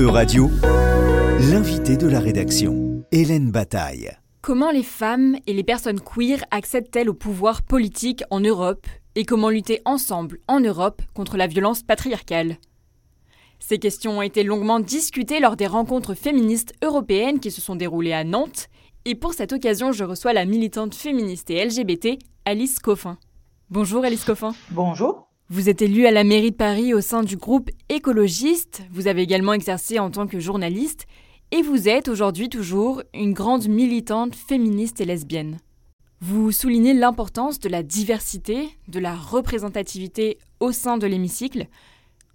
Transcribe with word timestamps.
E-Radio, 0.00 0.48
l'invité 1.52 1.98
de 1.98 2.08
la 2.08 2.20
rédaction, 2.20 3.04
Hélène 3.12 3.50
Bataille. 3.50 4.10
Comment 4.40 4.70
les 4.70 4.82
femmes 4.82 5.36
et 5.46 5.52
les 5.52 5.62
personnes 5.62 6.00
queer 6.00 6.42
accèdent-elles 6.50 7.10
au 7.10 7.14
pouvoir 7.14 7.60
politique 7.60 8.24
en 8.30 8.40
Europe 8.40 8.86
et 9.14 9.26
comment 9.26 9.50
lutter 9.50 9.82
ensemble 9.84 10.38
en 10.48 10.58
Europe 10.60 11.02
contre 11.12 11.36
la 11.36 11.46
violence 11.46 11.82
patriarcale? 11.82 12.56
Ces 13.58 13.78
questions 13.78 14.20
ont 14.20 14.22
été 14.22 14.42
longuement 14.42 14.80
discutées 14.80 15.38
lors 15.38 15.56
des 15.56 15.66
rencontres 15.66 16.14
féministes 16.14 16.72
européennes 16.82 17.38
qui 17.38 17.50
se 17.50 17.60
sont 17.60 17.76
déroulées 17.76 18.14
à 18.14 18.24
Nantes 18.24 18.68
et 19.04 19.14
pour 19.14 19.34
cette 19.34 19.52
occasion 19.52 19.92
je 19.92 20.04
reçois 20.04 20.32
la 20.32 20.46
militante 20.46 20.94
féministe 20.94 21.50
et 21.50 21.62
LGBT 21.62 22.16
Alice 22.46 22.78
Coffin. 22.78 23.18
Bonjour 23.68 24.02
Alice 24.02 24.24
Coffin. 24.24 24.54
Bonjour. 24.70 25.29
Vous 25.52 25.68
êtes 25.68 25.82
élue 25.82 26.06
à 26.06 26.12
la 26.12 26.22
mairie 26.22 26.52
de 26.52 26.56
Paris 26.56 26.94
au 26.94 27.00
sein 27.00 27.24
du 27.24 27.36
groupe 27.36 27.70
écologiste, 27.88 28.82
vous 28.92 29.08
avez 29.08 29.22
également 29.22 29.52
exercé 29.52 29.98
en 29.98 30.08
tant 30.08 30.28
que 30.28 30.38
journaliste, 30.38 31.06
et 31.50 31.60
vous 31.60 31.88
êtes 31.88 32.06
aujourd'hui 32.06 32.48
toujours 32.48 33.02
une 33.14 33.32
grande 33.32 33.66
militante 33.66 34.36
féministe 34.36 35.00
et 35.00 35.04
lesbienne. 35.04 35.58
Vous 36.20 36.52
soulignez 36.52 36.94
l'importance 36.94 37.58
de 37.58 37.68
la 37.68 37.82
diversité, 37.82 38.68
de 38.86 39.00
la 39.00 39.16
représentativité 39.16 40.38
au 40.60 40.70
sein 40.70 40.98
de 40.98 41.08
l'hémicycle. 41.08 41.66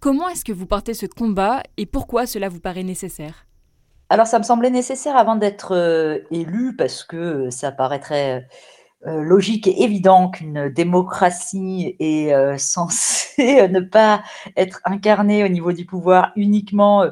Comment 0.02 0.28
est-ce 0.28 0.44
que 0.44 0.52
vous 0.52 0.66
portez 0.66 0.94
ce 0.94 1.06
combat 1.06 1.64
et 1.78 1.86
pourquoi 1.86 2.26
cela 2.26 2.50
vous 2.50 2.59
paraît 2.59 2.84
nécessaire? 2.84 3.45
Alors 4.09 4.28
ça 4.28 4.40
me 4.40 4.44
semblait 4.44 4.72
nécessaire 4.72 5.16
avant 5.16 5.38
d'être 5.38 5.73
euh, 5.73 6.20
élue 6.32 6.76
parce 6.76 7.06
que 7.06 7.50
ça 7.50 7.72
paraîtrait 7.72 8.45
logique 9.05 9.68
et 9.68 9.84
évident 9.84 10.30
qu'une 10.30 10.70
démocratie 10.70 11.95
est 12.00 12.34
euh, 12.34 12.58
censée 12.59 13.68
ne 13.68 13.80
pas 13.80 14.23
être 14.58 14.81
incarnée 14.86 15.44
au 15.44 15.48
niveau 15.48 15.72
du 15.72 15.86
pouvoir 15.86 16.31
uniquement 16.36 17.04
euh, 17.04 17.12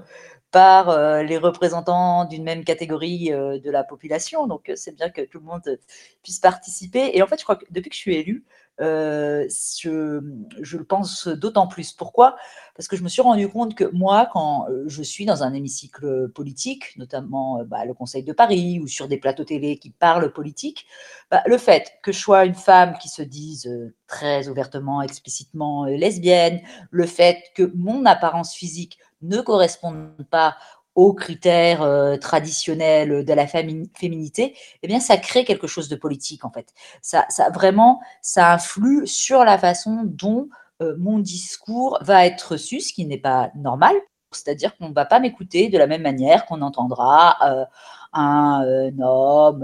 par 0.51 1.23
les 1.23 1.39
représentants 1.39 2.25
d'une 2.25 2.43
même 2.43 2.63
catégorie 2.63 3.31
de 3.31 3.71
la 3.71 3.83
population. 3.83 4.45
Donc, 4.45 4.71
c'est 4.75 4.95
bien 4.95 5.09
que 5.09 5.21
tout 5.21 5.39
le 5.39 5.45
monde 5.45 5.79
puisse 6.21 6.37
participer. 6.37 7.17
Et 7.17 7.23
en 7.23 7.25
fait, 7.25 7.39
je 7.39 7.43
crois 7.43 7.55
que 7.55 7.65
depuis 7.71 7.89
que 7.89 7.95
je 7.95 8.01
suis 8.01 8.15
élue, 8.15 8.45
je, 8.79 10.21
je, 10.61 10.77
le 10.77 10.83
pense 10.83 11.27
d'autant 11.27 11.67
plus. 11.67 11.93
Pourquoi? 11.93 12.35
Parce 12.75 12.87
que 12.87 12.95
je 12.95 13.03
me 13.03 13.09
suis 13.09 13.21
rendu 13.21 13.47
compte 13.47 13.75
que 13.75 13.85
moi, 13.93 14.27
quand 14.31 14.67
je 14.87 15.03
suis 15.03 15.25
dans 15.25 15.43
un 15.43 15.53
hémicycle 15.53 16.29
politique, 16.29 16.97
notamment 16.97 17.63
bah, 17.65 17.85
le 17.85 17.93
Conseil 17.93 18.23
de 18.23 18.33
Paris 18.33 18.79
ou 18.81 18.87
sur 18.87 19.07
des 19.07 19.17
plateaux 19.17 19.43
télé 19.43 19.77
qui 19.77 19.91
parlent 19.91 20.31
politique, 20.33 20.87
bah, 21.29 21.43
le 21.45 21.57
fait 21.57 21.93
que 22.01 22.11
je 22.11 22.19
sois 22.19 22.45
une 22.45 22.55
femme 22.55 22.97
qui 22.99 23.09
se 23.09 23.21
dise 23.21 23.69
très 24.07 24.47
ouvertement, 24.47 25.01
explicitement 25.01 25.85
lesbienne, 25.85 26.61
le 26.91 27.05
fait 27.05 27.43
que 27.55 27.71
mon 27.75 28.05
apparence 28.05 28.53
physique 28.53 28.97
ne 29.21 29.41
corresponde 29.41 30.11
pas 30.29 30.55
aux 30.95 31.13
critères 31.13 31.81
euh, 31.81 32.17
traditionnels 32.17 33.25
de 33.25 33.33
la 33.33 33.47
féminité, 33.47 34.55
eh 34.81 34.87
bien, 34.87 34.99
ça 34.99 35.17
crée 35.17 35.43
quelque 35.43 35.67
chose 35.67 35.89
de 35.89 35.95
politique, 35.95 36.45
en 36.45 36.51
fait. 36.51 36.73
Ça, 37.01 37.25
ça 37.29 37.49
vraiment, 37.49 37.99
ça 38.21 38.53
influe 38.53 39.07
sur 39.07 39.43
la 39.43 39.57
façon 39.57 40.01
dont 40.03 40.49
euh, 40.81 40.95
mon 40.99 41.19
discours 41.19 41.97
va 42.01 42.25
être 42.25 42.53
reçu, 42.53 42.79
ce 42.79 42.93
qui 42.93 43.05
n'est 43.05 43.17
pas 43.17 43.51
normal. 43.55 43.95
C'est-à-dire 44.31 44.75
qu'on 44.77 44.89
ne 44.89 44.93
va 44.93 45.05
pas 45.05 45.19
m'écouter 45.19 45.69
de 45.69 45.77
la 45.77 45.85
même 45.85 46.01
manière 46.01 46.45
qu'on 46.45 46.61
entendra 46.61 47.37
euh, 47.43 47.65
un, 48.13 48.63
homme 48.99 49.59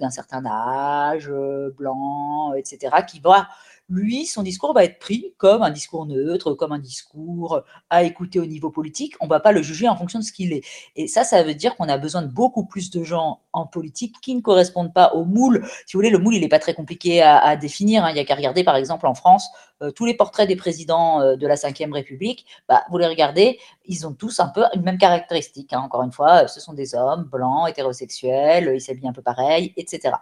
d'un 0.00 0.10
certain 0.10 0.44
âge, 0.46 1.30
blanc, 1.76 2.54
etc., 2.54 2.96
qui 3.06 3.20
va 3.20 3.48
lui, 3.88 4.26
son 4.26 4.42
discours 4.42 4.74
va 4.74 4.84
être 4.84 4.98
pris 4.98 5.32
comme 5.36 5.62
un 5.62 5.70
discours 5.70 6.06
neutre, 6.06 6.54
comme 6.54 6.72
un 6.72 6.78
discours 6.78 7.62
à 7.88 8.02
écouter 8.02 8.40
au 8.40 8.46
niveau 8.46 8.70
politique. 8.70 9.14
On 9.20 9.26
ne 9.26 9.30
va 9.30 9.40
pas 9.40 9.52
le 9.52 9.62
juger 9.62 9.88
en 9.88 9.96
fonction 9.96 10.18
de 10.18 10.24
ce 10.24 10.32
qu'il 10.32 10.52
est. 10.52 10.64
Et 10.96 11.06
ça, 11.06 11.22
ça 11.22 11.42
veut 11.42 11.54
dire 11.54 11.76
qu'on 11.76 11.88
a 11.88 11.96
besoin 11.96 12.22
de 12.22 12.26
beaucoup 12.26 12.64
plus 12.64 12.90
de 12.90 13.04
gens 13.04 13.40
en 13.52 13.66
politique 13.66 14.16
qui 14.20 14.34
ne 14.34 14.40
correspondent 14.40 14.92
pas 14.92 15.12
au 15.14 15.24
moule. 15.24 15.64
Si 15.86 15.92
vous 15.96 15.98
voulez, 15.98 16.10
le 16.10 16.18
moule, 16.18 16.34
il 16.34 16.40
n'est 16.40 16.48
pas 16.48 16.58
très 16.58 16.74
compliqué 16.74 17.22
à, 17.22 17.56
définir. 17.56 18.04
Hein. 18.04 18.10
Il 18.10 18.14
n'y 18.14 18.20
a 18.20 18.24
qu'à 18.24 18.34
regarder, 18.34 18.64
par 18.64 18.76
exemple, 18.76 19.06
en 19.06 19.14
France, 19.14 19.48
euh, 19.82 19.90
tous 19.90 20.06
les 20.06 20.14
portraits 20.14 20.48
des 20.48 20.56
présidents 20.56 21.20
euh, 21.20 21.36
de 21.36 21.46
la 21.46 21.54
Ve 21.54 21.92
République. 21.92 22.46
Bah, 22.68 22.84
vous 22.90 22.98
les 22.98 23.06
regardez, 23.06 23.58
ils 23.84 24.06
ont 24.06 24.12
tous 24.12 24.40
un 24.40 24.48
peu 24.48 24.64
une 24.74 24.82
même 24.82 24.98
caractéristique. 24.98 25.72
Hein. 25.72 25.80
Encore 25.80 26.02
une 26.02 26.12
fois, 26.12 26.48
ce 26.48 26.60
sont 26.60 26.72
des 26.72 26.94
hommes 26.94 27.24
blancs, 27.24 27.68
hétérosexuels, 27.68 28.72
ils 28.74 28.80
s'habillent 28.80 29.08
un 29.08 29.12
peu 29.12 29.22
pareil, 29.22 29.72
etc. 29.76 30.14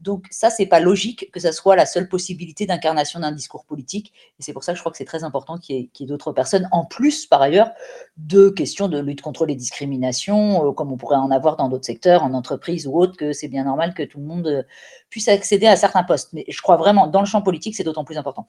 Donc 0.00 0.26
ça, 0.30 0.50
c'est 0.50 0.66
pas 0.66 0.80
logique 0.80 1.30
que 1.32 1.40
ça 1.40 1.52
soit 1.52 1.76
la 1.76 1.86
seule 1.86 2.08
possibilité 2.08 2.66
d'incarnation 2.66 3.20
d'un 3.20 3.32
discours 3.32 3.64
politique. 3.64 4.12
Et 4.38 4.42
c'est 4.42 4.52
pour 4.52 4.64
ça 4.64 4.72
que 4.72 4.76
je 4.76 4.82
crois 4.82 4.92
que 4.92 4.98
c'est 4.98 5.04
très 5.04 5.24
important 5.24 5.58
qu'il 5.58 5.76
y 5.76 6.02
ait, 6.02 6.06
d'autres 6.06 6.32
personnes, 6.32 6.68
en 6.72 6.84
plus, 6.84 7.26
par 7.26 7.42
ailleurs, 7.42 7.70
de 8.16 8.48
questions 8.48 8.88
de 8.88 8.98
lutte 8.98 9.22
contre 9.22 9.46
les 9.46 9.54
discriminations, 9.54 10.68
euh, 10.68 10.72
comme 10.72 10.92
on 10.92 10.96
pourrait 10.96 11.16
en 11.16 11.30
avoir 11.30 11.56
dans 11.56 11.68
d'autres 11.68 11.86
secteurs, 11.86 12.22
en 12.22 12.34
entreprise 12.34 12.86
ou 12.86 12.96
autre, 12.98 13.16
que 13.16 13.32
c'est 13.32 13.48
bien 13.48 13.64
normal 13.64 13.94
que 13.94 14.02
tout 14.02 14.18
le 14.18 14.24
monde 14.24 14.46
euh, 14.46 14.62
puisse 15.10 15.28
accéder 15.28 15.66
à 15.66 15.76
certains 15.76 16.02
postes. 16.02 16.32
Mais 16.32 16.44
je 16.48 16.60
crois 16.60 16.76
vraiment, 16.76 17.06
dans 17.06 17.20
le 17.20 17.26
champ 17.26 17.42
politique, 17.42 17.76
c'est 17.76 17.84
d'autant 17.84 18.04
plus 18.04 18.18
important. 18.18 18.48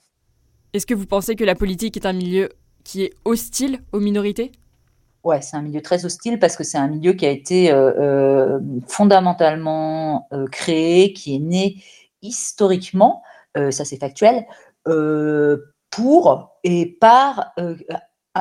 Est-ce 0.73 0.85
que 0.85 0.93
vous 0.93 1.05
pensez 1.05 1.35
que 1.35 1.43
la 1.43 1.55
politique 1.55 1.97
est 1.97 2.05
un 2.05 2.13
milieu 2.13 2.49
qui 2.83 3.03
est 3.03 3.13
hostile 3.25 3.79
aux 3.93 3.99
minorités? 3.99 4.51
Ouais, 5.23 5.41
c'est 5.41 5.57
un 5.57 5.61
milieu 5.61 5.81
très 5.81 6.05
hostile 6.05 6.39
parce 6.39 6.55
que 6.55 6.63
c'est 6.63 6.77
un 6.77 6.87
milieu 6.87 7.13
qui 7.13 7.25
a 7.25 7.31
été 7.31 7.71
euh, 7.71 7.91
euh, 7.99 8.59
fondamentalement 8.87 10.27
euh, 10.31 10.45
créé, 10.47 11.13
qui 11.13 11.35
est 11.35 11.39
né 11.39 11.83
historiquement, 12.21 13.23
ça 13.71 13.85
c'est 13.85 13.97
factuel, 13.97 14.45
pour 15.89 16.59
et 16.63 16.97
par 16.99 17.53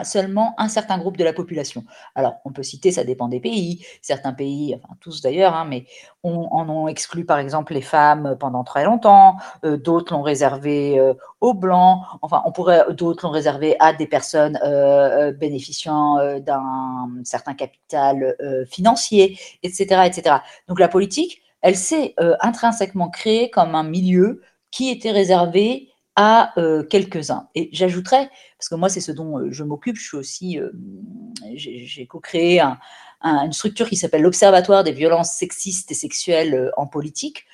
seulement 0.05 0.55
un 0.59 0.69
certain 0.69 0.99
groupe 0.99 1.17
de 1.17 1.25
la 1.25 1.33
population. 1.33 1.85
Alors, 2.15 2.37
on 2.45 2.53
peut 2.53 2.63
citer, 2.63 2.93
ça 2.93 3.05
dépend 3.05 3.29
des 3.29 3.41
pays. 3.41 3.85
Certains 4.03 4.33
pays, 4.33 4.75
enfin 4.77 4.95
tous 5.01 5.23
d'ailleurs, 5.23 5.55
hein, 5.55 5.65
mais 5.65 5.87
on, 6.23 6.49
en 6.51 6.69
ont 6.69 6.89
exclu 6.89 7.25
par 7.25 7.39
exemple 7.39 7.75
les 7.75 7.83
femmes 7.83 8.37
pendant 8.39 8.65
très 8.65 8.85
longtemps. 8.85 9.37
Euh, 9.65 9.77
d'autres 9.77 10.13
l'ont 10.13 10.23
réservé 10.23 10.99
euh, 10.99 11.15
aux 11.41 11.55
blancs. 11.55 12.03
Enfin, 12.23 12.43
on 12.47 12.53
pourrait, 12.53 12.85
d'autres 12.91 13.27
l'ont 13.27 13.33
réservé 13.33 13.77
à 13.81 13.93
des 13.93 14.07
personnes 14.07 14.59
euh, 14.65 15.33
bénéficiant 15.33 16.17
d'un 16.41 17.09
certain 17.25 17.55
capital 17.55 18.37
financier, 18.69 19.39
etc., 19.63 20.03
etc. 20.07 20.37
Donc, 20.69 20.81
la 20.81 20.89
politique, 20.89 21.43
elle 21.63 21.77
s'est 21.77 22.15
intrinsèquement 22.41 23.09
créée 23.09 23.51
comme 23.51 23.75
un 23.75 23.83
milieu 23.83 24.43
qui 24.71 24.91
était 24.91 25.11
réservé 25.11 25.91
à 26.17 26.55
quelques-uns. 26.91 27.49
Et 27.55 27.69
j'ajouterais, 27.73 28.31
parce 28.59 28.69
que 28.69 28.75
moi 28.75 28.89
c'est 28.89 29.01
ce 29.01 29.13
dont 29.13 29.51
je 29.51 29.63
m'occupe, 29.63 29.97
je 29.97 30.09
suis 30.09 30.17
aussi, 30.17 30.59
j'ai 31.55 32.07
co-créé 32.07 32.61
une 33.23 33.53
structure 33.53 33.89
qui 33.89 33.97
s'appelle 33.97 34.23
l'Observatoire 34.23 34.83
des 34.83 34.93
violences 34.93 35.33
sexistes 35.33 35.91
et 35.91 35.95
sexuelles 35.95 36.73
en 36.77 36.87
politique, 36.87 37.45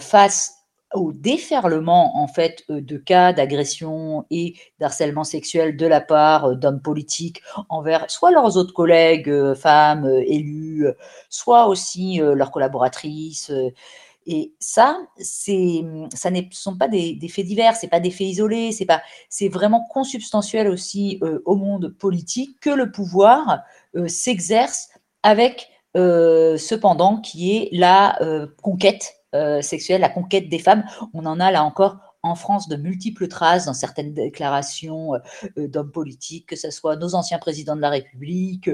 face 0.00 0.54
au 0.94 1.12
déferlement 1.12 2.16
en 2.18 2.28
fait 2.28 2.64
de 2.68 2.96
cas 2.96 3.34
d'agression 3.34 4.24
et 4.30 4.54
d'harcèlement 4.80 5.22
sexuel 5.22 5.76
de 5.76 5.86
la 5.86 6.00
part 6.00 6.56
d'hommes 6.56 6.80
politiques 6.80 7.42
envers 7.68 8.10
soit 8.10 8.30
leurs 8.30 8.56
autres 8.56 8.72
collègues 8.72 9.52
femmes 9.52 10.10
élues, 10.26 10.88
soit 11.28 11.66
aussi 11.66 12.20
leurs 12.22 12.50
collaboratrices 12.50 13.52
et 14.30 14.52
ça, 14.60 15.00
c'est, 15.16 15.82
ça 16.14 16.30
ne 16.30 16.42
sont 16.50 16.76
pas 16.76 16.86
des, 16.86 17.18
faits 17.30 17.46
divers, 17.46 17.74
c'est 17.74 17.88
pas 17.88 17.98
des 17.98 18.10
faits 18.10 18.26
isolés, 18.26 18.76
c'est 19.30 19.48
vraiment 19.48 19.86
consubstantiel 19.90 20.68
aussi 20.68 21.18
euh, 21.22 21.40
au 21.46 21.56
monde 21.56 21.88
politique 21.98 22.60
que 22.60 22.68
le 22.68 22.92
pouvoir 22.92 23.62
euh, 23.96 24.06
s'exerce 24.06 24.90
avec 25.22 25.70
euh, 25.96 26.58
cependant 26.58 27.22
qui 27.22 27.56
est 27.56 27.70
la 27.72 28.18
conquête 28.62 29.14
sexuelle, 29.62 30.02
la 30.02 30.10
conquête 30.10 30.50
des 30.50 30.58
femmes. 30.58 30.84
On 31.14 31.24
en 31.24 31.40
a 31.40 31.50
là 31.50 31.64
encore 31.64 31.96
en 32.28 32.34
France 32.34 32.68
de 32.68 32.76
multiples 32.76 33.28
traces 33.28 33.66
dans 33.66 33.74
certaines 33.74 34.12
déclarations 34.12 35.14
euh, 35.14 35.18
euh, 35.58 35.68
d'hommes 35.68 35.90
politiques, 35.90 36.46
que 36.46 36.56
ce 36.56 36.70
soit 36.70 36.96
nos 36.96 37.14
anciens 37.14 37.38
présidents 37.38 37.76
de 37.76 37.80
la 37.80 37.90
République, 37.90 38.70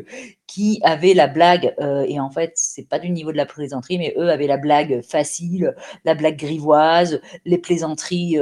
qui 0.47 0.80
avaient 0.83 1.15
la 1.15 1.27
blague, 1.27 1.74
euh, 1.80 2.04
et 2.09 2.21
en 2.21 2.30
fait, 2.30 2.53
c'est 2.56 2.89
pas 2.89 2.98
du 2.98 3.10
niveau 3.10 3.33
de 3.33 3.36
la 3.36 3.47
plaisanterie, 3.47 3.98
mais 3.98 4.15
eux 4.18 4.30
avaient 4.30 4.47
la 4.47 4.56
blague 4.56 5.03
facile, 5.03 5.74
la 6.04 6.15
blague 6.15 6.36
grivoise, 6.36 7.21
les 7.45 7.59
plaisanteries 7.59 8.39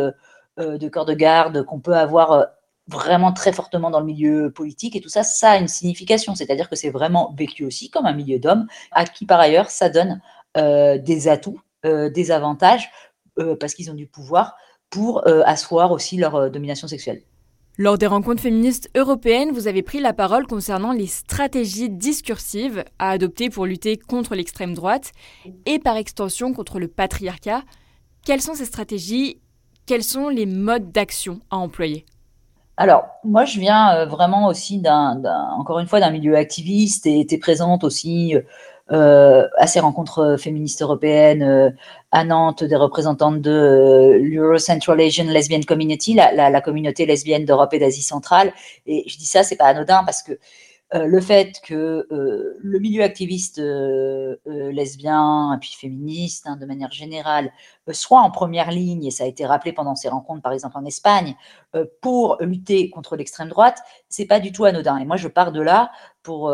de 0.59 0.89
corps 0.89 1.07
de 1.07 1.15
garde 1.15 1.65
qu'on 1.65 1.81
peut 1.81 1.97
avoir 1.97 2.47
vraiment 2.89 3.33
très 3.33 3.53
fortement 3.53 3.91
dans 3.91 4.01
le 4.01 4.07
milieu 4.07 4.51
politique. 4.51 4.97
Et 4.97 5.01
tout 5.01 5.09
ça, 5.09 5.23
ça 5.23 5.53
a 5.53 5.57
une 5.57 5.69
signification, 5.69 6.35
c'est-à-dire 6.35 6.69
que 6.69 6.77
c'est 6.77 6.91
vraiment 6.91 7.35
vécu 7.37 7.65
aussi 7.65 7.91
comme 7.91 8.07
un 8.07 8.13
milieu 8.13 8.39
d'hommes 8.39 8.67
à 8.91 9.05
qui 9.05 9.25
par 9.25 9.41
ailleurs 9.41 9.71
ça 9.71 9.89
donne 9.89 10.21
des 10.55 11.29
atouts, 11.29 11.61
des 11.85 12.31
avantages 12.31 12.91
parce 13.59 13.75
qu'ils 13.75 13.91
ont 13.91 13.95
du 13.95 14.07
pouvoir 14.07 14.57
pour 14.93 15.27
euh, 15.27 15.43
asseoir 15.47 15.91
aussi 15.91 16.17
leur 16.19 16.37
euh, 16.37 16.49
domination 16.51 16.87
sexuelle. 16.87 17.23
Lors 17.79 17.97
des 17.97 18.07
rencontres 18.07 18.43
féministes 18.43 18.91
européennes, 18.95 19.51
vous 19.51 19.67
avez 19.67 19.83
pris 19.83 19.99
la 19.99 20.13
parole 20.13 20.47
concernant 20.47 20.93
les 20.93 21.07
stratégies 21.07 21.89
discursives 21.89 22.85
à 22.99 23.11
adopter 23.11 23.49
pour 23.49 23.65
lutter 23.65 23.97
contre 23.97 24.35
l'extrême 24.35 24.75
droite 24.75 25.13
et 25.65 25.79
par 25.79 25.97
extension 25.97 26.53
contre 26.53 26.79
le 26.79 26.87
patriarcat. 26.87 27.63
Quelles 28.27 28.43
sont 28.43 28.55
ces 28.55 28.67
stratégies? 28.67 29.41
Quels 29.87 30.05
sont 30.05 30.29
les 30.29 30.47
modes 30.47 30.93
d'action 30.93 31.41
à 31.51 31.57
employer? 31.57 32.05
Alors, 32.77 33.05
moi, 33.25 33.45
je 33.45 33.59
viens 33.59 34.07
vraiment 34.07 34.47
aussi 34.47 34.79
d'un, 34.79 35.23
encore 35.59 35.79
une 35.79 35.87
fois, 35.87 36.01
d'un 36.01 36.11
milieu 36.11 36.37
activiste 36.37 37.07
et 37.07 37.21
était 37.21 37.39
présente 37.39 37.85
aussi 37.85 38.35
euh, 38.35 38.43
à 38.89 39.67
ces 39.67 39.81
rencontres 39.81 40.37
féministes 40.39 40.83
européennes 40.83 41.43
euh, 41.43 41.71
à 42.11 42.25
Nantes, 42.25 42.65
des 42.65 42.77
représentantes 42.77 43.41
de 43.41 43.51
euh, 43.51 44.19
l'Euro-Central 44.19 45.01
Asian 45.01 45.25
Lesbian 45.25 45.61
Community, 45.67 46.15
la, 46.15 46.61
communauté 46.61 47.07
lesbienne 47.07 47.45
d'Europe 47.45 47.73
et 47.75 47.79
d'Asie 47.79 48.03
centrale. 48.03 48.53
Et 48.87 49.05
je 49.07 49.17
dis 49.17 49.27
ça, 49.27 49.43
c'est 49.43 49.57
pas 49.57 49.67
anodin 49.67 50.05
parce 50.05 50.23
que 50.23 50.39
le 50.95 51.21
fait 51.23 51.59
que 51.65 52.07
le 52.11 52.79
milieu 52.79 53.03
activiste 53.03 53.59
lesbien 54.45 55.55
et 55.55 55.59
puis 55.59 55.75
féministe, 55.75 56.47
hein, 56.47 56.59
de 56.61 56.67
manière 56.67 56.93
générale, 56.93 57.51
soit 57.93 58.21
en 58.21 58.31
première 58.31 58.71
ligne, 58.71 59.07
et 59.07 59.11
ça 59.11 59.25
a 59.25 59.27
été 59.27 59.47
rappelé 59.47 59.73
pendant 59.73 59.95
ces 59.95 60.11
rencontres, 60.11 60.43
par 60.43 60.53
exemple 60.53 60.77
en 60.77 60.85
Espagne, 60.85 61.35
pour 62.03 62.37
lutter 62.41 62.91
contre 62.91 63.17
l'extrême 63.17 63.49
droite, 63.49 63.79
c'est 64.11 64.27
pas 64.27 64.39
du 64.39 64.53
tout 64.53 64.67
anodin. 64.67 64.99
Et 64.99 65.07
moi, 65.07 65.17
je 65.17 65.29
pars 65.29 65.51
de 65.51 65.63
là 65.63 65.91
pour 66.23 66.53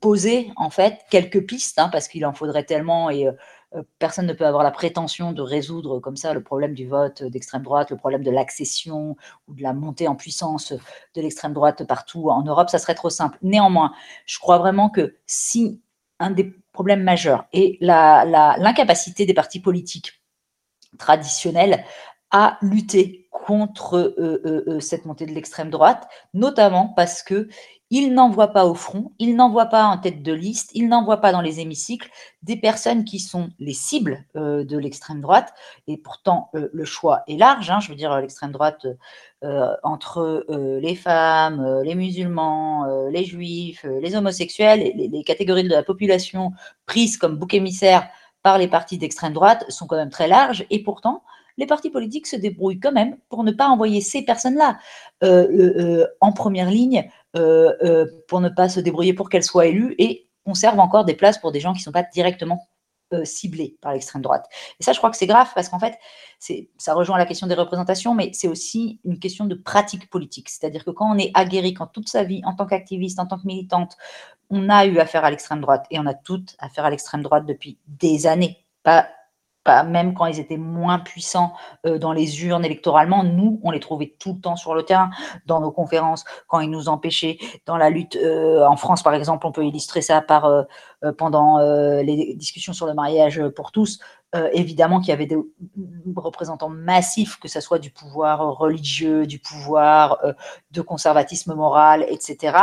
poser 0.00 0.52
en 0.56 0.70
fait 0.70 1.00
quelques 1.10 1.46
pistes, 1.46 1.78
hein, 1.78 1.88
parce 1.90 2.08
qu'il 2.08 2.24
en 2.26 2.32
faudrait 2.32 2.64
tellement 2.64 3.10
et 3.10 3.26
euh, 3.26 3.32
euh, 3.74 3.82
personne 3.98 4.26
ne 4.26 4.32
peut 4.32 4.46
avoir 4.46 4.62
la 4.62 4.70
prétention 4.70 5.32
de 5.32 5.42
résoudre 5.42 6.00
comme 6.00 6.16
ça 6.16 6.32
le 6.32 6.42
problème 6.42 6.72
du 6.72 6.86
vote 6.86 7.22
d'extrême 7.22 7.62
droite, 7.62 7.90
le 7.90 7.98
problème 7.98 8.22
de 8.22 8.30
l'accession 8.30 9.16
ou 9.46 9.54
de 9.54 9.62
la 9.62 9.74
montée 9.74 10.08
en 10.08 10.14
puissance 10.14 10.72
de 10.72 11.20
l'extrême 11.20 11.52
droite 11.52 11.86
partout 11.86 12.30
en 12.30 12.42
Europe, 12.42 12.70
ça 12.70 12.78
serait 12.78 12.94
trop 12.94 13.10
simple. 13.10 13.38
Néanmoins, 13.42 13.92
je 14.24 14.38
crois 14.38 14.58
vraiment 14.58 14.88
que 14.88 15.16
si 15.26 15.82
un 16.18 16.30
des 16.30 16.54
problèmes 16.72 17.02
majeurs 17.02 17.44
est 17.52 17.78
l'incapacité 17.82 19.26
des 19.26 19.34
partis 19.34 19.60
politiques 19.60 20.22
traditionnels 20.98 21.84
à 22.30 22.58
lutter 22.62 23.28
contre 23.30 24.14
euh, 24.18 24.80
cette 24.80 25.04
montée 25.04 25.26
de 25.26 25.32
l'extrême 25.32 25.70
droite, 25.70 26.08
notamment 26.32 26.88
parce 26.88 27.22
que 27.22 27.48
il 27.90 28.12
n'envoie 28.12 28.48
pas 28.48 28.66
au 28.66 28.74
front, 28.74 29.12
il 29.18 29.34
n'envoie 29.34 29.66
pas 29.66 29.84
en 29.84 29.96
tête 29.96 30.22
de 30.22 30.32
liste, 30.32 30.70
il 30.74 30.88
n'envoie 30.88 31.18
pas 31.18 31.32
dans 31.32 31.40
les 31.40 31.60
hémicycles 31.60 32.10
des 32.42 32.56
personnes 32.56 33.04
qui 33.04 33.18
sont 33.18 33.48
les 33.58 33.72
cibles 33.72 34.26
euh, 34.36 34.64
de 34.64 34.76
l'extrême 34.76 35.22
droite. 35.22 35.54
Et 35.86 35.96
pourtant, 35.96 36.50
euh, 36.54 36.68
le 36.72 36.84
choix 36.84 37.22
est 37.28 37.36
large. 37.36 37.70
Hein, 37.70 37.80
je 37.80 37.88
veux 37.88 37.94
dire, 37.94 38.14
l'extrême 38.20 38.52
droite 38.52 38.86
euh, 39.42 39.74
entre 39.82 40.44
les 40.80 40.94
femmes, 40.94 41.82
les 41.82 41.94
musulmans, 41.94 43.08
les 43.10 43.24
juifs, 43.24 43.84
les 43.84 44.14
homosexuels, 44.16 44.80
les, 44.80 45.08
les, 45.08 45.24
catégories 45.24 45.64
de 45.64 45.68
la 45.70 45.82
population 45.82 46.52
prises 46.86 47.16
comme 47.16 47.36
bouc 47.36 47.54
émissaire 47.54 48.08
par 48.42 48.58
les 48.58 48.68
partis 48.68 48.98
d'extrême 48.98 49.32
droite 49.32 49.64
sont 49.68 49.86
quand 49.86 49.96
même 49.96 50.10
très 50.10 50.28
larges. 50.28 50.66
Et 50.70 50.82
pourtant, 50.82 51.22
les 51.56 51.66
partis 51.66 51.90
politiques 51.90 52.26
se 52.26 52.36
débrouillent 52.36 52.80
quand 52.80 52.92
même 52.92 53.16
pour 53.28 53.44
ne 53.44 53.52
pas 53.52 53.68
envoyer 53.68 54.00
ces 54.00 54.22
personnes-là 54.22 54.78
en 56.20 56.32
première 56.32 56.70
ligne 56.70 56.88
euh, 56.88 56.96
euh, 57.00 57.17
pour 57.32 58.40
ne 58.40 58.48
pas 58.48 58.68
se 58.68 58.80
débrouiller 58.80 59.12
pour 59.12 59.28
qu'elle 59.28 59.42
soit 59.42 59.66
élue 59.66 59.94
et 59.98 60.28
conserve 60.44 60.80
encore 60.80 61.04
des 61.04 61.14
places 61.14 61.38
pour 61.38 61.52
des 61.52 61.60
gens 61.60 61.72
qui 61.72 61.80
ne 61.80 61.84
sont 61.84 61.92
pas 61.92 62.02
directement 62.02 62.68
euh, 63.14 63.24
ciblés 63.24 63.78
par 63.80 63.94
l'extrême 63.94 64.20
droite. 64.20 64.46
Et 64.78 64.84
ça, 64.84 64.92
je 64.92 64.98
crois 64.98 65.10
que 65.10 65.16
c'est 65.16 65.26
grave 65.26 65.48
parce 65.54 65.70
qu'en 65.70 65.78
fait, 65.78 65.98
ça 66.76 66.92
rejoint 66.92 67.16
la 67.16 67.24
question 67.24 67.46
des 67.46 67.54
représentations, 67.54 68.14
mais 68.14 68.30
c'est 68.34 68.48
aussi 68.48 69.00
une 69.02 69.18
question 69.18 69.46
de 69.46 69.54
pratique 69.54 70.10
politique. 70.10 70.50
C'est-à-dire 70.50 70.84
que 70.84 70.90
quand 70.90 71.10
on 71.10 71.16
est 71.16 71.30
aguerri, 71.32 71.72
quand 71.72 71.86
toute 71.86 72.10
sa 72.10 72.24
vie, 72.24 72.42
en 72.44 72.54
tant 72.54 72.66
qu'activiste, 72.66 73.18
en 73.18 73.26
tant 73.26 73.38
que 73.38 73.46
militante, 73.46 73.96
on 74.50 74.68
a 74.68 74.84
eu 74.84 74.98
affaire 74.98 75.24
à 75.24 75.30
l'extrême 75.30 75.62
droite 75.62 75.86
et 75.90 75.98
on 75.98 76.04
a 76.04 76.12
toutes 76.12 76.54
affaire 76.58 76.84
à 76.84 76.90
l'extrême 76.90 77.22
droite 77.22 77.46
depuis 77.46 77.78
des 77.86 78.26
années, 78.26 78.62
pas 78.82 79.08
même 79.84 80.14
quand 80.14 80.26
ils 80.26 80.40
étaient 80.40 80.56
moins 80.56 80.98
puissants 80.98 81.52
euh, 81.86 81.98
dans 81.98 82.12
les 82.12 82.44
urnes 82.44 82.64
électoralement, 82.64 83.24
nous, 83.24 83.60
on 83.62 83.70
les 83.70 83.80
trouvait 83.80 84.14
tout 84.18 84.34
le 84.34 84.40
temps 84.40 84.56
sur 84.56 84.74
le 84.74 84.82
terrain, 84.82 85.10
dans 85.46 85.60
nos 85.60 85.70
conférences, 85.70 86.24
quand 86.46 86.60
ils 86.60 86.70
nous 86.70 86.88
empêchaient 86.88 87.38
dans 87.66 87.76
la 87.76 87.90
lutte. 87.90 88.16
Euh, 88.16 88.66
en 88.66 88.76
France, 88.76 89.02
par 89.02 89.14
exemple, 89.14 89.46
on 89.46 89.52
peut 89.52 89.64
illustrer 89.64 90.02
ça 90.02 90.20
par 90.20 90.44
euh, 90.46 90.64
pendant 91.16 91.58
les 92.00 92.34
discussions 92.34 92.72
sur 92.72 92.86
le 92.86 92.92
mariage 92.92 93.40
pour 93.54 93.70
tous. 93.70 94.00
évidemment 94.52 94.98
qu'il 94.98 95.10
y 95.10 95.12
avait 95.12 95.26
des 95.26 95.38
représentants 96.16 96.68
massifs, 96.68 97.38
que 97.38 97.46
ce 97.46 97.60
soit 97.60 97.78
du 97.78 97.90
pouvoir 97.90 98.40
religieux, 98.58 99.24
du 99.24 99.38
pouvoir 99.38 100.18
de 100.72 100.80
conservatisme 100.80 101.54
moral, 101.54 102.04
etc., 102.08 102.56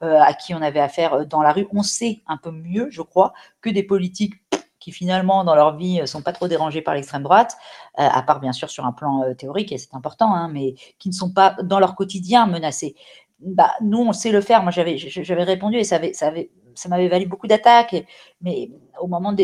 à 0.00 0.34
qui 0.34 0.54
on 0.54 0.62
avait 0.62 0.78
affaire 0.78 1.26
dans 1.26 1.42
la 1.42 1.52
rue. 1.52 1.66
On 1.72 1.82
sait 1.82 2.22
un 2.28 2.36
peu 2.36 2.52
mieux, 2.52 2.86
je 2.90 3.02
crois, 3.02 3.32
que 3.60 3.70
des 3.70 3.82
politiques 3.82 4.34
qui 4.80 4.92
finalement 4.92 5.44
dans 5.44 5.54
leur 5.54 5.76
vie 5.76 6.00
sont 6.06 6.22
pas 6.22 6.32
trop 6.32 6.48
dérangés 6.48 6.82
par 6.82 6.94
l'extrême 6.94 7.22
droite, 7.22 7.56
euh, 7.98 8.08
à 8.10 8.22
part 8.22 8.40
bien 8.40 8.52
sûr 8.52 8.70
sur 8.70 8.86
un 8.86 8.92
plan 8.92 9.22
euh, 9.22 9.34
théorique, 9.34 9.72
et 9.72 9.78
c'est 9.78 9.94
important, 9.94 10.34
hein, 10.34 10.48
mais 10.52 10.74
qui 10.98 11.08
ne 11.08 11.14
sont 11.14 11.32
pas 11.32 11.56
dans 11.62 11.78
leur 11.78 11.94
quotidien 11.94 12.46
menacés. 12.46 12.96
Bah, 13.40 13.72
nous, 13.80 14.00
on 14.00 14.12
sait 14.12 14.32
le 14.32 14.40
faire. 14.40 14.62
Moi, 14.62 14.70
j'avais, 14.70 14.96
répondu 15.44 15.78
et 15.78 15.84
ça, 15.84 15.96
avait, 15.96 16.12
ça, 16.12 16.26
avait, 16.26 16.50
ça 16.74 16.88
m'avait 16.90 17.08
valu 17.08 17.26
beaucoup 17.26 17.46
d'attaques. 17.46 17.96
Mais 18.42 18.70
au 19.00 19.06
moment 19.06 19.34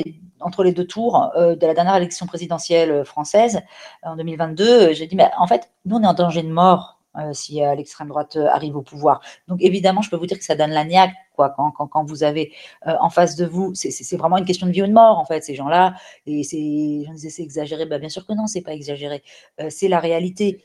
entre 0.40 0.64
les 0.64 0.72
deux 0.72 0.86
tours 0.86 1.30
euh, 1.36 1.56
de 1.56 1.66
la 1.66 1.72
dernière 1.72 1.96
élection 1.96 2.26
présidentielle 2.26 3.04
française 3.06 3.62
en 4.02 4.16
2022, 4.16 4.92
j'ai 4.92 5.06
dit, 5.06 5.16
mais 5.16 5.30
en 5.38 5.46
fait, 5.46 5.70
nous, 5.86 5.96
on 5.96 6.02
est 6.02 6.06
en 6.06 6.14
danger 6.14 6.42
de 6.42 6.52
mort 6.52 6.95
euh, 7.18 7.32
si 7.32 7.62
euh, 7.62 7.74
l'extrême 7.74 8.08
droite 8.08 8.36
euh, 8.36 8.46
arrive 8.48 8.76
au 8.76 8.82
pouvoir. 8.82 9.20
Donc 9.48 9.58
évidemment, 9.62 10.02
je 10.02 10.10
peux 10.10 10.16
vous 10.16 10.26
dire 10.26 10.38
que 10.38 10.44
ça 10.44 10.54
donne 10.54 10.70
la 10.70 10.84
niaque, 10.84 11.14
quoi, 11.34 11.50
quand, 11.56 11.70
quand, 11.70 11.86
quand 11.86 12.04
vous 12.04 12.22
avez 12.22 12.52
en 12.84 13.10
face 13.10 13.36
de 13.36 13.46
vous, 13.46 13.72
c'est 13.74 14.16
vraiment 14.16 14.38
une 14.38 14.44
question 14.44 14.66
de 14.66 14.72
vie 14.72 14.82
ou 14.82 14.86
de 14.86 14.92
mort, 14.92 15.18
en 15.18 15.24
fait, 15.24 15.42
ces 15.44 15.54
gens-là. 15.54 15.94
Et 16.26 16.42
c'est, 16.42 16.56
disais, 16.56 17.30
c'est 17.30 17.42
exagéré. 17.42 17.86
Bah, 17.86 17.98
bien 17.98 18.08
sûr 18.08 18.26
que 18.26 18.32
non, 18.32 18.46
c'est 18.46 18.62
pas 18.62 18.72
exagéré. 18.72 19.22
c'est 19.68 19.88
la 19.88 20.00
réalité. 20.00 20.64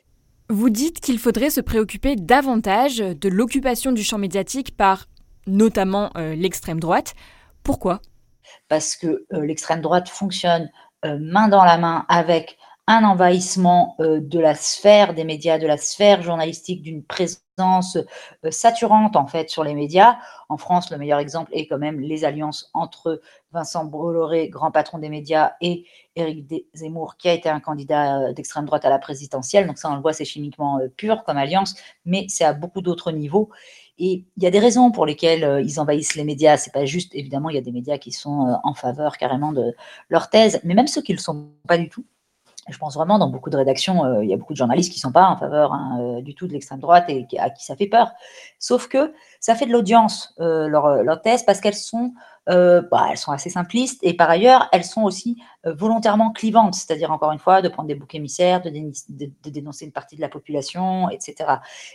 Vous 0.50 0.70
dites 0.70 1.00
qu'il 1.00 1.20
faudrait 1.20 1.50
se 1.50 1.62
préoccuper 1.62 2.16
davantage 2.16 2.98
de 2.98 3.30
l'occupation 3.30 3.92
du 3.92 4.04
champ 4.04 4.18
médiatique 4.18 4.78
par 4.78 5.08
notamment 5.46 6.10
l'extrême 6.16 6.80
droite. 6.80 7.16
Pourquoi? 7.64 8.02
Parce 8.70 8.96
que 8.96 9.26
l'extrême 9.32 9.82
droite 9.82 10.08
fonctionne 10.08 10.70
main 11.04 11.50
dans 11.50 11.66
la 11.66 11.78
main 11.78 12.06
avec 12.08 12.58
un 12.88 13.04
envahissement 13.04 13.96
euh, 14.00 14.20
de 14.20 14.40
la 14.40 14.56
sphère 14.56 15.14
des 15.14 15.24
médias, 15.24 15.60
de 15.60 15.68
la 15.68 15.78
sphère 15.78 16.22
journalistique, 16.24 16.82
d'une 16.82 17.04
présence 17.04 17.96
euh, 17.96 18.52
saturante 18.52 19.16
en 19.16 19.28
fait 19.28 19.50
sur 19.50 19.64
les 19.64 19.76
médias. 19.76 20.18
En 20.50 20.58
France, 20.58 20.92
le 20.92 20.98
meilleur 20.98 21.20
exemple 21.20 21.52
est 21.54 21.68
quand 21.68 21.78
même 21.78 22.00
les 22.00 22.26
alliances 22.26 22.72
entre 22.74 23.22
Vincent 23.52 23.86
Bolloré, 23.86 24.50
grand 24.50 24.72
patron 24.72 24.98
des 24.98 25.10
médias, 25.10 25.54
et 25.62 25.86
Éric 26.16 26.66
Zemmour, 26.74 27.18
qui 27.18 27.30
a 27.30 27.34
été 27.34 27.50
un 27.50 27.60
candidat 27.60 28.20
euh, 28.20 28.34
d'extrême 28.34 28.66
droite 28.66 28.84
à 28.84 28.90
la 28.90 29.00
présidentielle. 29.00 29.68
Donc 29.68 29.78
ça, 29.78 29.90
on 29.92 29.96
le 29.96 30.02
voit, 30.02 30.14
c'est 30.14 30.26
chimiquement 30.26 30.80
pur 30.98 31.24
comme 31.24 31.38
alliance, 31.38 31.76
mais 32.06 32.26
c'est 32.30 32.46
à 32.46 32.54
beaucoup 32.54 32.82
d'autres 32.82 33.12
niveaux. 33.12 33.50
Et 34.00 34.26
il 34.38 34.44
y 34.44 34.48
a 34.48 34.52
des 34.52 34.60
raisons 34.60 34.92
pour 34.92 35.06
lesquelles 35.06 35.64
ils 35.64 35.80
envahissent 35.80 36.16
les 36.16 36.24
médias. 36.24 36.58
C'est 36.58 36.74
pas 36.74 36.86
juste, 36.86 37.14
évidemment, 37.14 37.50
il 37.50 37.56
y 37.56 37.60
a 37.60 37.62
des 37.62 37.72
médias 37.72 38.00
qui 38.00 38.12
sont 38.12 38.60
en 38.64 38.74
faveur 38.74 39.18
carrément 39.18 39.52
de 39.52 39.76
leur 40.10 40.30
thèse, 40.32 40.60
mais 40.64 40.74
même 40.74 40.88
ceux 40.88 41.04
qui 41.04 41.12
ne 41.12 41.18
le 41.18 41.22
sont 41.22 41.50
pas 41.68 41.78
du 41.78 41.88
tout 41.88 42.04
je 42.70 42.78
pense 42.78 42.96
vraiment, 42.96 43.18
dans 43.18 43.30
beaucoup 43.30 43.50
de 43.50 43.58
rédactions, 43.58 44.06
euh, 44.06 44.24
il 44.24 44.30
y 44.30 44.34
a 44.34 44.38
beaucoup 44.38 44.54
de 44.54 44.58
journalistes 44.58 44.92
qui 44.92 45.00
ne 45.00 45.02
sont 45.02 45.12
pas 45.12 45.28
en 45.28 45.36
faveur 45.36 45.74
hein, 45.74 45.98
euh, 46.00 46.22
du 46.22 46.36
tout 46.36 46.48
de 46.48 46.54
l'extrême 46.54 46.80
droite 46.80 47.06
et 47.10 47.26
à 47.40 47.50
qui 47.50 47.66
ça 47.66 47.76
fait 47.76 47.88
peur. 47.88 48.12
Sauf 48.60 48.88
que 48.88 49.14
ça 49.40 49.56
fait 49.56 49.66
de 49.66 49.72
l'audience, 49.72 50.36
euh, 50.40 50.68
leur, 50.68 51.04
leur 51.04 51.22
thèse, 51.22 51.44
parce 51.44 51.60
qu'elles 51.60 51.74
sont 51.74 52.14
euh, 52.52 52.82
bah, 52.82 53.08
elles 53.10 53.18
sont 53.18 53.32
assez 53.32 53.50
simplistes 53.50 54.00
et 54.04 54.14
par 54.14 54.30
ailleurs, 54.30 54.68
elles 54.74 54.84
sont 54.84 55.04
aussi 55.04 55.42
euh, 55.66 55.74
volontairement 55.74 56.32
clivantes, 56.32 56.76
c'est-à-dire 56.76 57.10
encore 57.12 57.32
une 57.32 57.40
fois 57.40 57.62
de 57.62 57.70
prendre 57.70 57.88
des 57.88 57.96
boucs 57.96 58.14
émissaires, 58.14 58.62
de, 58.62 58.70
dénoncer 59.50 59.86
une 59.86 59.92
partie 59.92 60.18
de 60.18 60.22
la 60.22 60.28
population, 60.28 61.10
etc. 61.10 61.36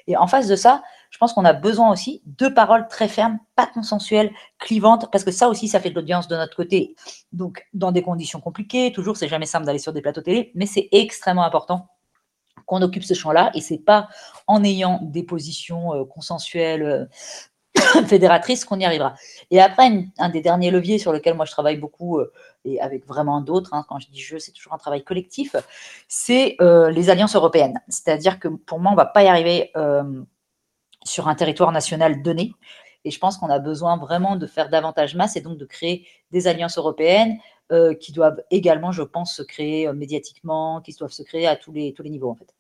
Et 0.07 0.17
en 0.17 0.27
face 0.27 0.49
de 0.49 0.57
ça, 0.57 0.83
je 1.11 1.19
pense 1.19 1.35
qu'on 1.35 1.45
a 1.45 1.53
besoin 1.53 1.91
aussi 1.91 2.23
de 2.25 2.49
paroles 2.49 2.89
très 2.89 3.09
fermes, 3.09 3.39
pas 3.55 3.67
consensuelles, 3.67 4.33
clivantes, 4.59 5.11
parce 5.13 5.25
que 5.25 5.31
ça 5.31 5.49
aussi, 5.49 5.69
ça 5.69 5.79
fait 5.79 5.91
de 5.91 5.95
l'audience 5.95 6.27
de 6.27 6.37
notre 6.37 6.57
côté. 6.57 6.95
Donc, 7.33 7.67
dans 7.75 7.93
des 7.93 8.03
conditions 8.03 8.41
compliquées, 8.41 8.93
toujours, 8.93 9.17
c'est 9.17 9.29
jamais 9.29 9.47
simple 9.47 9.67
d'aller 9.67 9.79
sur 9.79 9.93
des 9.93 10.01
plateaux 10.01 10.23
télé, 10.23 10.53
mais 10.55 10.67
c'est 10.67 10.89
extrêmement 10.93 11.45
important 11.45 11.89
qu'on 12.65 12.81
occupe 12.83 13.05
ce 13.05 13.15
champ-là, 13.15 13.51
et 13.55 13.61
c'est 13.61 13.79
pas 13.79 14.09
en 14.47 14.65
ayant 14.65 15.01
des 15.03 15.23
positions 15.23 15.95
euh, 15.95 16.05
consensuelles 16.05 17.09
fédératrice 18.07 18.65
qu'on 18.65 18.79
y 18.79 18.85
arrivera. 18.85 19.15
Et 19.51 19.61
après, 19.61 19.91
un 20.19 20.29
des 20.29 20.41
derniers 20.41 20.71
leviers 20.71 20.99
sur 20.99 21.13
lequel 21.13 21.35
moi 21.35 21.45
je 21.45 21.53
travaille 21.53 21.77
beaucoup, 21.77 22.19
euh, 22.19 22.33
et 22.65 22.81
avec 22.81 23.07
vraiment 23.07 23.41
d'autres, 23.41 23.75
hein, 23.75 23.85
quand 23.89 23.99
je 23.99 24.09
dis 24.09 24.21
je, 24.21 24.39
c'est 24.39 24.53
toujours 24.53 24.73
un 24.73 24.79
travail 24.79 25.05
collectif, 25.05 25.57
c'est 26.09 26.57
euh, 26.61 26.91
les 26.91 27.11
alliances 27.11 27.37
européennes. 27.37 27.81
C'est-à-dire 27.89 28.39
que 28.39 28.49
pour 28.49 28.81
moi, 28.81 28.91
on 28.91 28.95
ne 28.95 29.01
va 29.01 29.07
pas 29.07 29.23
y 29.23 29.29
arriver 29.29 29.71
euh, 29.77 30.23
sur 31.05 31.29
un 31.29 31.35
territoire 31.35 31.73
national 31.73 32.23
donné. 32.23 32.53
Et 33.05 33.11
je 33.11 33.19
pense 33.21 33.39
qu'on 33.39 33.51
a 33.51 33.61
besoin 33.61 33.97
vraiment 33.97 34.35
de 34.35 34.47
faire 34.47 34.69
davantage 34.69 35.15
masse 35.15 35.37
et 35.37 35.41
donc 35.41 35.59
de 35.59 35.65
créer 35.65 36.07
des 36.33 36.49
alliances 36.49 36.77
européennes 36.77 37.39
qui 38.01 38.13
doivent 38.13 38.41
également, 38.53 38.93
je 38.93 39.03
pense, 39.03 39.35
se 39.35 39.43
créer 39.43 39.93
médiatiquement, 39.93 40.81
qui 40.81 40.93
doivent 40.93 41.11
se 41.11 41.25
créer 41.25 41.49
à 41.49 41.57
tous 41.57 41.73
les, 41.73 41.93
tous 41.93 42.05
les 42.05 42.11
niveaux 42.11 42.31
en 42.31 42.35
fait. 42.37 42.53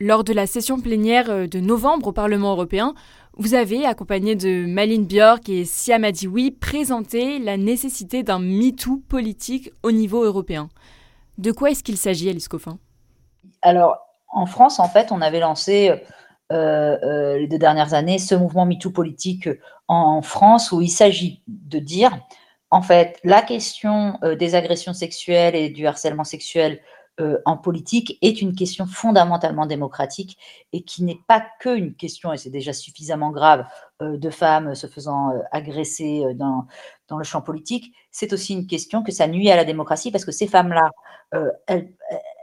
Lors 0.00 0.24
de 0.24 0.32
la 0.32 0.46
session 0.48 0.80
plénière 0.80 1.48
de 1.48 1.60
novembre 1.60 2.08
au 2.08 2.12
Parlement 2.12 2.52
européen, 2.52 2.94
vous 3.36 3.54
avez, 3.54 3.84
accompagné 3.84 4.36
de 4.36 4.66
Maline 4.66 5.06
Björk 5.06 5.48
et 5.48 5.64
Siam 5.64 6.04
Adioui, 6.04 6.50
présenté 6.50 7.38
la 7.38 7.56
nécessité 7.56 8.22
d'un 8.22 8.38
MeToo 8.38 9.02
politique 9.08 9.70
au 9.82 9.92
niveau 9.92 10.24
européen. 10.24 10.68
De 11.38 11.50
quoi 11.52 11.70
est-ce 11.70 11.82
qu'il 11.82 11.96
s'agit, 11.96 12.30
Alice 12.30 12.48
Coffin? 12.48 12.78
Alors, 13.62 13.98
en 14.28 14.46
France, 14.46 14.78
en 14.78 14.88
fait, 14.88 15.10
on 15.10 15.20
avait 15.20 15.40
lancé 15.40 15.92
les 16.50 17.46
deux 17.48 17.58
dernières 17.58 17.94
années, 17.94 18.18
ce 18.18 18.34
mouvement 18.34 18.66
MeToo 18.66 18.90
politique 18.90 19.48
en 19.88 20.22
France, 20.22 20.70
où 20.70 20.80
il 20.80 20.88
s'agit 20.88 21.42
de 21.48 21.78
dire, 21.78 22.16
en 22.70 22.82
fait, 22.82 23.18
la 23.24 23.42
question 23.42 24.18
des 24.38 24.54
agressions 24.54 24.92
sexuelles 24.92 25.56
et 25.56 25.70
du 25.70 25.86
harcèlement 25.86 26.24
sexuel 26.24 26.80
euh, 27.20 27.38
en 27.44 27.56
politique 27.56 28.18
est 28.22 28.42
une 28.42 28.56
question 28.56 28.86
fondamentalement 28.86 29.66
démocratique 29.66 30.36
et 30.72 30.82
qui 30.82 31.04
n'est 31.04 31.20
pas 31.28 31.44
qu'une 31.60 31.94
question, 31.94 32.32
et 32.32 32.36
c'est 32.38 32.50
déjà 32.50 32.72
suffisamment 32.72 33.30
grave, 33.30 33.64
euh, 34.02 34.16
de 34.16 34.30
femmes 34.30 34.74
se 34.74 34.88
faisant 34.88 35.30
euh, 35.30 35.38
agresser 35.52 36.24
dans, 36.34 36.66
dans 37.06 37.16
le 37.16 37.24
champ 37.24 37.40
politique. 37.40 37.94
C'est 38.10 38.32
aussi 38.32 38.54
une 38.54 38.66
question 38.66 39.04
que 39.04 39.12
ça 39.12 39.28
nuit 39.28 39.48
à 39.48 39.56
la 39.56 39.64
démocratie 39.64 40.10
parce 40.10 40.24
que 40.24 40.32
ces 40.32 40.48
femmes-là, 40.48 40.90
elles, 41.66 41.92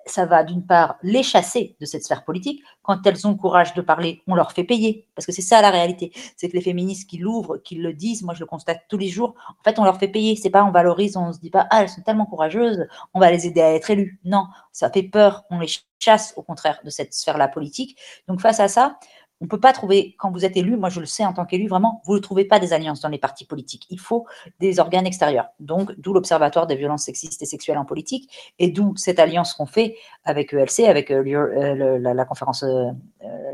ça 0.05 0.25
va 0.25 0.43
d'une 0.43 0.65
part 0.65 0.97
les 1.03 1.23
chasser 1.23 1.75
de 1.79 1.85
cette 1.85 2.03
sphère 2.03 2.23
politique. 2.23 2.63
Quand 2.81 3.05
elles 3.05 3.25
ont 3.27 3.31
le 3.31 3.37
courage 3.37 3.73
de 3.73 3.81
parler, 3.81 4.21
on 4.27 4.35
leur 4.35 4.51
fait 4.51 4.63
payer. 4.63 5.07
Parce 5.15 5.25
que 5.25 5.31
c'est 5.31 5.41
ça 5.41 5.61
la 5.61 5.69
réalité. 5.69 6.11
C'est 6.35 6.49
que 6.49 6.53
les 6.53 6.61
féministes 6.61 7.09
qui 7.09 7.17
l'ouvrent, 7.17 7.57
qui 7.57 7.75
le 7.75 7.93
disent, 7.93 8.23
moi 8.23 8.33
je 8.33 8.39
le 8.39 8.45
constate 8.45 8.81
tous 8.89 8.97
les 8.97 9.09
jours, 9.09 9.35
en 9.47 9.63
fait 9.63 9.79
on 9.79 9.83
leur 9.83 9.97
fait 9.97 10.07
payer. 10.07 10.35
C'est 10.35 10.49
pas 10.49 10.63
on 10.63 10.71
valorise, 10.71 11.17
on 11.17 11.31
se 11.31 11.39
dit 11.39 11.49
pas, 11.49 11.67
ah 11.69 11.81
elles 11.81 11.89
sont 11.89 12.01
tellement 12.01 12.25
courageuses, 12.25 12.87
on 13.13 13.19
va 13.19 13.31
les 13.31 13.47
aider 13.47 13.61
à 13.61 13.73
être 13.73 13.89
élues. 13.89 14.19
Non, 14.23 14.45
ça 14.71 14.89
fait 14.89 15.03
peur, 15.03 15.43
on 15.49 15.59
les 15.59 15.67
chasse 15.99 16.33
au 16.35 16.41
contraire 16.41 16.79
de 16.83 16.89
cette 16.89 17.13
sphère-là 17.13 17.47
politique. 17.47 17.97
Donc 18.27 18.41
face 18.41 18.59
à 18.59 18.67
ça, 18.67 18.97
on 19.41 19.45
ne 19.45 19.49
peut 19.49 19.59
pas 19.59 19.73
trouver, 19.73 20.15
quand 20.19 20.31
vous 20.31 20.45
êtes 20.45 20.55
élu, 20.55 20.77
moi 20.77 20.89
je 20.89 20.99
le 20.99 21.07
sais 21.07 21.25
en 21.25 21.33
tant 21.33 21.45
qu'élu, 21.45 21.67
vraiment, 21.67 22.01
vous 22.05 22.13
ne 22.13 22.19
trouvez 22.19 22.45
pas 22.45 22.59
des 22.59 22.73
alliances 22.73 23.01
dans 23.01 23.09
les 23.09 23.17
partis 23.17 23.43
politiques. 23.43 23.87
Il 23.89 23.99
faut 23.99 24.27
des 24.59 24.79
organes 24.79 25.07
extérieurs. 25.07 25.47
Donc, 25.59 25.91
d'où 25.97 26.13
l'Observatoire 26.13 26.67
des 26.67 26.75
violences 26.75 27.05
sexistes 27.05 27.41
et 27.41 27.45
sexuelles 27.45 27.79
en 27.79 27.85
politique, 27.85 28.53
et 28.59 28.69
d'où 28.69 28.95
cette 28.95 29.17
alliance 29.17 29.55
qu'on 29.55 29.65
fait 29.65 29.95
avec 30.25 30.53
ELC, 30.53 30.87
avec 30.87 31.09
euh, 31.09 31.23
euh, 31.25 31.97
la, 31.99 32.25
conférence 32.25 32.61
euh, 32.61 32.91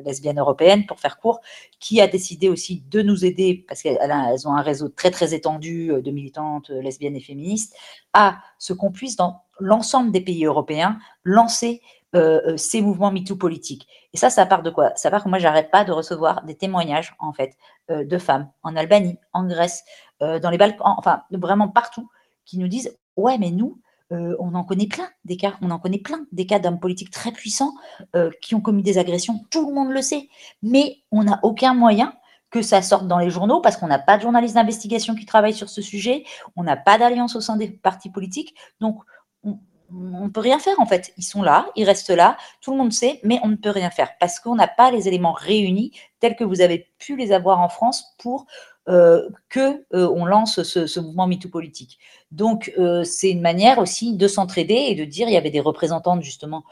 lesbienne 0.06 0.40
européenne, 0.40 0.86
pour 0.86 1.00
faire 1.00 1.20
court, 1.20 1.40
qui 1.80 2.02
a 2.02 2.08
décidé 2.08 2.50
aussi 2.50 2.84
de 2.92 3.02
nous 3.02 3.24
aider, 3.24 3.64
parce 3.66 3.82
qu'elles 3.82 4.48
ont 4.48 4.54
un 4.54 4.62
réseau 4.62 4.90
très 4.90 5.10
très 5.10 5.34
étendu 5.34 5.94
de 6.04 6.12
militantes 6.12 6.70
lesbiennes 6.70 7.16
et 7.16 7.22
féministes, 7.22 7.74
à 8.12 8.40
ce 8.60 8.74
qu'on 8.74 8.92
puisse, 8.92 9.16
dans 9.16 9.44
l'ensemble 9.60 10.12
des 10.12 10.22
pays 10.22 10.46
européens, 10.46 11.00
lancer 11.24 11.82
euh, 12.16 12.42
euh, 12.48 12.58
ces 12.58 12.82
mouvements 12.82 13.12
MeToo 13.12 13.36
politiques. 13.36 13.86
Et 14.14 14.18
ça, 14.18 14.30
ça 14.30 14.46
part 14.46 14.64
de 14.64 14.70
quoi? 14.70 14.94
Ça 14.96 15.12
part 15.12 15.26
que 15.26 15.30
moi, 15.30 15.40
j'arrête 15.40 15.70
pas 15.72 15.84
de 15.84 15.92
recevoir 15.92 16.46
des 16.46 16.56
témoignages, 16.56 17.14
en 17.20 17.34
fait, 17.34 17.58
euh, 17.92 18.06
de 18.06 18.18
femmes 18.18 18.50
en 18.64 18.78
Albanie, 18.78 19.18
en 19.34 19.46
Grèce, 19.46 19.84
dans 20.20 20.50
les 20.50 20.58
Balkans, 20.58 20.96
enfin, 20.98 21.22
vraiment 21.30 21.68
partout, 21.68 22.10
qui 22.44 22.58
nous 22.58 22.68
disent 22.68 22.98
Ouais, 23.18 23.38
mais 23.38 23.52
nous, 23.52 23.80
on 24.10 24.56
en 24.56 24.64
connaît 24.64 24.88
plein 24.88 25.08
des 25.26 25.38
cas, 25.38 25.54
on 25.62 25.70
en 25.70 25.78
connaît 25.78 26.00
plein 26.00 26.26
des 26.32 26.48
cas 26.48 26.58
d'hommes 26.58 26.80
politiques 26.80 27.12
très 27.12 27.32
puissants 27.32 27.74
qui 28.42 28.56
ont 28.56 28.62
commis 28.62 28.82
des 28.82 28.98
agressions, 28.98 29.46
tout 29.52 29.68
le 29.68 29.76
monde 29.76 29.92
le 29.92 30.02
sait, 30.02 30.28
mais 30.64 31.04
on 31.12 31.26
n'a 31.26 31.40
aucun 31.44 31.76
moyen 31.76 32.16
que 32.50 32.64
ça 32.64 32.82
sorte 32.82 33.08
dans 33.08 33.20
les 33.20 33.30
journaux 33.30 33.62
parce 33.62 33.78
qu'on 33.78 33.86
n'a 33.86 34.00
pas 34.00 34.18
de 34.18 34.24
journalistes 34.24 34.56
d'investigation 34.56 35.14
qui 35.14 35.28
travaillent 35.28 35.54
sur 35.54 35.70
ce 35.70 35.84
sujet, 35.84 36.24
on 36.56 36.64
n'a 36.64 36.78
pas 36.78 36.98
d'alliance 36.98 37.36
au 37.36 37.42
sein 37.42 37.58
des 37.58 37.70
partis 37.70 38.10
politiques, 38.10 38.56
donc 38.80 39.04
on 39.44 39.60
ne 39.92 40.30
peut 40.30 40.40
rien 40.40 40.60
faire 40.60 40.80
en 40.80 40.86
fait. 40.86 41.14
Ils 41.18 41.24
sont 41.24 41.42
là, 41.42 41.68
ils 41.76 41.86
restent 41.86 42.10
là, 42.10 42.38
tout 42.62 42.72
le 42.72 42.78
monde 42.78 42.94
sait, 42.94 43.20
mais 43.24 43.40
on 43.44 43.48
ne 43.48 43.56
peut 43.56 43.70
rien 43.70 43.90
faire 43.90 44.12
parce 44.20 44.40
qu'on 44.40 44.56
n'a 44.56 44.68
pas 44.68 44.92
les 44.92 45.08
éléments 45.08 45.34
réunis 45.34 45.92
tels 46.20 46.36
que 46.36 46.44
vous 46.44 46.62
avez 46.62 46.90
pu 46.98 47.16
les 47.16 47.32
avoir 47.32 47.60
en 47.60 47.70
France 47.70 48.16
pour 48.18 48.46
euh, 48.90 49.28
que 49.50 49.84
euh, 49.94 50.10
on 50.16 50.24
lance 50.24 50.64
ce, 50.64 51.00
mouvement 51.02 51.28
MeToo 51.28 51.50
politique. 51.50 52.00
Donc 52.32 52.72
euh, 52.80 53.04
c'est 53.04 53.30
une 53.30 53.42
manière 53.42 53.80
aussi 53.80 54.16
de 54.16 54.28
s'entraider 54.30 54.76
et 54.76 54.96
de 54.96 55.04
dire 55.04 55.28
il 55.28 55.34
y 55.34 55.38
avait 55.38 55.50
des 55.50 55.60
représentantes 55.60 56.22
justement 56.22 56.64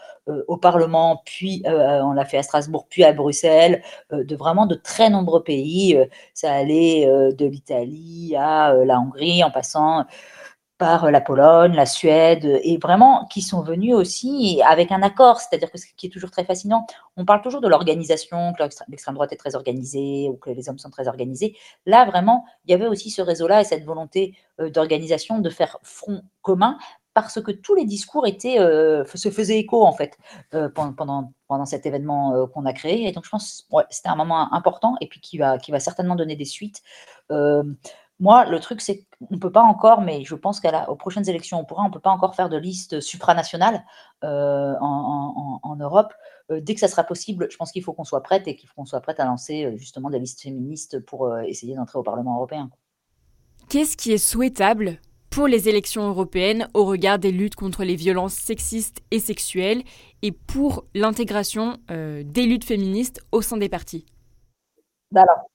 au 0.48 0.58
Parlement, 0.58 1.22
puis 1.24 1.62
on 1.68 2.14
l'a 2.14 2.26
fait 2.26 2.38
à 2.38 2.44
Strasbourg, 2.44 2.88
puis 2.90 3.04
à 3.04 3.14
Bruxelles, 3.14 3.84
de 4.12 4.36
vraiment 4.36 4.66
de 4.66 4.74
très 4.74 5.12
nombreux 5.12 5.44
pays. 5.44 6.00
ça 6.34 6.52
allait 6.52 7.06
de 7.06 7.46
l'Italie 7.46 8.36
à 8.36 8.74
la 8.74 9.00
Hongrie 9.00 9.44
en 9.44 9.52
passant 9.52 10.06
par 10.78 11.10
la 11.10 11.22
Pologne, 11.22 11.74
la 11.74 11.86
Suède, 11.86 12.44
et 12.46 12.78
vraiment 12.78 13.26
qui 13.28 13.42
sont 13.42 13.62
venus 13.62 13.96
aussi 13.96 14.62
avec 14.68 14.92
un 14.92 15.02
accord, 15.04 15.40
c'est-à-dire 15.40 15.72
que 15.72 15.78
ce 15.78 15.86
qui 15.96 16.08
est 16.08 16.10
toujours 16.10 16.32
très 16.32 16.44
fascinant, 16.44 16.86
on 17.16 17.24
parle 17.24 17.42
toujours 17.42 17.62
de 17.62 17.70
l'organisation, 17.70 18.54
que 18.54 18.64
l'extrême 18.90 19.16
droite 19.16 19.32
est 19.32 19.38
très 19.38 19.56
organisée 19.56 20.28
ou 20.30 20.36
que 20.36 20.50
les 20.50 20.68
hommes 20.68 20.78
sont 20.78 20.90
très 20.90 21.08
organisés. 21.08 21.56
Là, 21.86 22.04
vraiment, 22.06 22.46
il 22.66 22.72
y 22.72 22.74
avait 22.74 22.88
aussi 22.88 23.10
ce 23.10 23.22
réseau-là 23.22 23.62
et 23.62 23.64
cette 23.64 23.86
volonté 23.86 24.36
euh, 24.60 24.70
d'organisation, 24.70 25.40
de 25.40 25.50
faire 25.50 25.78
front 25.82 26.22
commun, 26.42 26.78
parce 27.14 27.42
que 27.42 27.52
tous 27.52 27.76
les 27.76 27.86
discours 27.86 28.28
étaient, 28.28 28.60
euh, 28.60 29.06
se 29.16 29.30
faisaient 29.32 29.60
écho, 29.60 29.86
en 29.86 29.94
fait, 29.94 30.18
euh, 30.54 30.68
pendant, 30.68 31.32
pendant 31.48 31.66
cet 31.66 31.86
événement 31.86 32.48
qu'on 32.48 32.66
a 32.66 32.74
créé. 32.74 33.08
Et 33.08 33.14
donc, 33.14 33.24
je 33.24 33.30
pense 33.30 33.66
ouais, 33.72 33.86
c'était 33.90 34.10
un 34.10 34.18
moment 34.18 34.54
important 34.54 34.96
et 35.00 35.08
puis 35.08 35.22
qui 35.22 35.38
va, 35.38 35.58
qui 35.58 35.72
va 35.72 35.80
certainement 35.80 36.16
donner 36.16 36.36
des 36.36 36.44
suites. 36.44 36.82
Moi, 38.20 38.46
le 38.46 38.60
truc, 38.62 38.80
c'est 38.80 39.06
qu'on 39.20 39.36
ne 39.36 39.38
peut 39.38 39.52
pas 39.52 39.62
encore, 39.62 40.02
mais 40.02 40.24
je 40.24 40.36
pense 40.36 40.62
qu'aux 40.62 40.96
prochaines 40.96 41.28
élections, 41.28 41.60
on 41.60 41.66
pourra, 41.66 41.84
on 41.84 41.90
ne 41.90 41.94
peut 41.94 42.00
pas 42.00 42.12
encore 42.12 42.34
faire 42.34 42.48
de 42.48 42.56
liste 42.56 43.02
supranationale 43.02 43.84
euh, 44.24 44.74
en, 44.80 45.76
Europe. 45.78 46.14
Euh, 46.50 46.62
dès 46.62 46.74
que 46.76 46.80
ça 46.80 46.88
sera 46.88 47.04
possible, 47.04 47.48
je 47.52 47.58
pense 47.58 47.74
qu'il 47.74 47.84
faut 47.84 47.92
qu'on 47.92 48.06
soit 48.06 48.24
prête 48.24 48.48
et 48.48 48.56
qu'il 48.56 48.70
faut 48.70 48.76
qu'on 48.76 48.86
soit 48.86 49.02
prête 49.02 49.20
à 49.20 49.26
lancer 49.26 49.66
euh, 49.66 49.76
justement 49.76 50.10
des 50.10 50.20
listes 50.20 50.42
féministes 50.42 51.00
pour 51.00 51.38
essayer 51.40 51.76
d'entrer 51.76 52.00
au 52.00 52.04
Parlement 52.04 52.38
européen. 52.38 52.70
Qu'est-ce 53.68 53.98
qui 53.98 54.14
est 54.14 54.18
souhaitable 54.18 55.00
pour 55.30 55.48
les 55.48 55.68
élections 55.68 56.08
européennes 56.08 56.70
au 56.74 56.86
regard 56.86 57.20
des 57.20 57.34
luttes 57.34 57.56
contre 57.56 57.84
les 57.84 57.98
violences 57.98 58.36
sexistes 58.36 59.02
et 59.12 59.20
sexuelles 59.20 59.84
et 60.22 60.32
pour 60.32 60.86
l'intégration 60.94 61.78
des 61.90 62.46
luttes 62.46 62.64
féministes 62.64 63.22
au 63.34 63.42
sein 63.42 63.58
des 63.58 63.68
partis? 63.68 64.06
Bah 65.12 65.24
alors, 65.24 65.50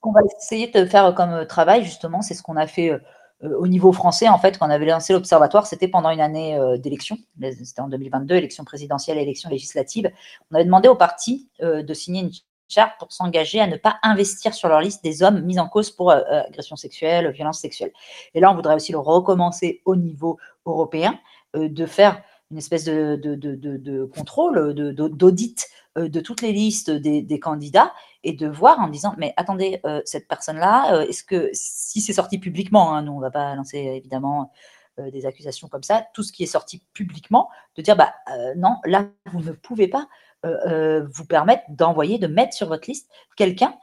qu'on 0.00 0.12
va 0.12 0.20
essayer 0.38 0.68
de 0.68 0.84
faire 0.84 1.14
comme 1.14 1.30
euh, 1.30 1.44
travail, 1.44 1.84
justement, 1.84 2.22
c'est 2.22 2.34
ce 2.34 2.42
qu'on 2.42 2.56
a 2.56 2.66
fait 2.66 2.90
euh, 2.90 2.98
euh, 3.44 3.56
au 3.58 3.66
niveau 3.66 3.92
français, 3.92 4.28
en 4.28 4.38
fait, 4.38 4.58
quand 4.58 4.66
on 4.66 4.70
avait 4.70 4.86
lancé 4.86 5.12
l'Observatoire, 5.12 5.66
c'était 5.66 5.88
pendant 5.88 6.10
une 6.10 6.20
année 6.20 6.58
d'élection, 6.78 7.18
c'était 7.40 7.80
en 7.80 7.88
2022, 7.88 8.34
élection 8.34 8.64
présidentielle 8.64 9.18
élection 9.18 9.48
législative. 9.48 10.10
On 10.50 10.56
avait 10.56 10.64
demandé 10.64 10.88
aux 10.88 10.96
partis 10.96 11.48
de 11.60 11.94
signer 11.94 12.22
une 12.22 12.32
charte 12.66 12.98
pour 12.98 13.12
s'engager 13.12 13.60
à 13.60 13.68
ne 13.68 13.76
pas 13.76 14.00
investir 14.02 14.54
sur 14.54 14.68
leur 14.68 14.80
liste 14.80 15.04
des 15.04 15.22
hommes 15.22 15.42
mis 15.42 15.60
en 15.60 15.68
cause 15.68 15.92
pour 15.92 16.10
agression 16.10 16.74
sexuelle, 16.74 17.30
violence 17.30 17.60
sexuelle. 17.60 17.92
Et 18.34 18.40
là, 18.40 18.50
on 18.50 18.56
voudrait 18.56 18.74
aussi 18.74 18.90
le 18.90 18.98
recommencer 18.98 19.82
au 19.84 19.94
niveau 19.94 20.36
européen, 20.66 21.16
de 21.54 21.86
faire 21.86 22.20
une 22.50 22.58
espèce 22.58 22.86
de 22.86 24.04
contrôle, 24.16 24.74
d'audit 24.74 25.68
de 25.96 26.20
toutes 26.20 26.42
les 26.42 26.52
listes 26.52 26.90
des, 26.90 27.40
candidats 27.40 27.92
et 28.28 28.32
de 28.32 28.46
voir 28.46 28.78
en 28.78 28.88
disant 28.88 29.14
mais 29.18 29.32
attendez 29.36 29.80
cette 30.04 30.28
personne 30.28 30.58
là 30.58 31.02
est-ce 31.02 31.24
que 31.24 31.50
si 31.52 32.00
c'est 32.00 32.12
sorti 32.12 32.38
publiquement 32.38 32.94
hein, 32.94 33.02
nous 33.02 33.12
on 33.12 33.20
va 33.20 33.30
pas 33.30 33.54
lancer 33.54 33.78
évidemment 33.78 34.52
des 34.98 35.26
accusations 35.26 35.68
comme 35.68 35.82
ça 35.82 36.06
tout 36.12 36.22
ce 36.22 36.32
qui 36.32 36.42
est 36.42 36.46
sorti 36.46 36.82
publiquement 36.92 37.48
de 37.76 37.82
dire 37.82 37.96
bah 37.96 38.12
non 38.56 38.76
là 38.84 39.06
vous 39.32 39.40
ne 39.40 39.52
pouvez 39.52 39.88
pas 39.88 40.08
vous 40.44 41.24
permettre 41.26 41.62
d'envoyer 41.70 42.18
de 42.18 42.26
mettre 42.26 42.54
sur 42.54 42.68
votre 42.68 42.88
liste 42.88 43.08
quelqu'un 43.36 43.74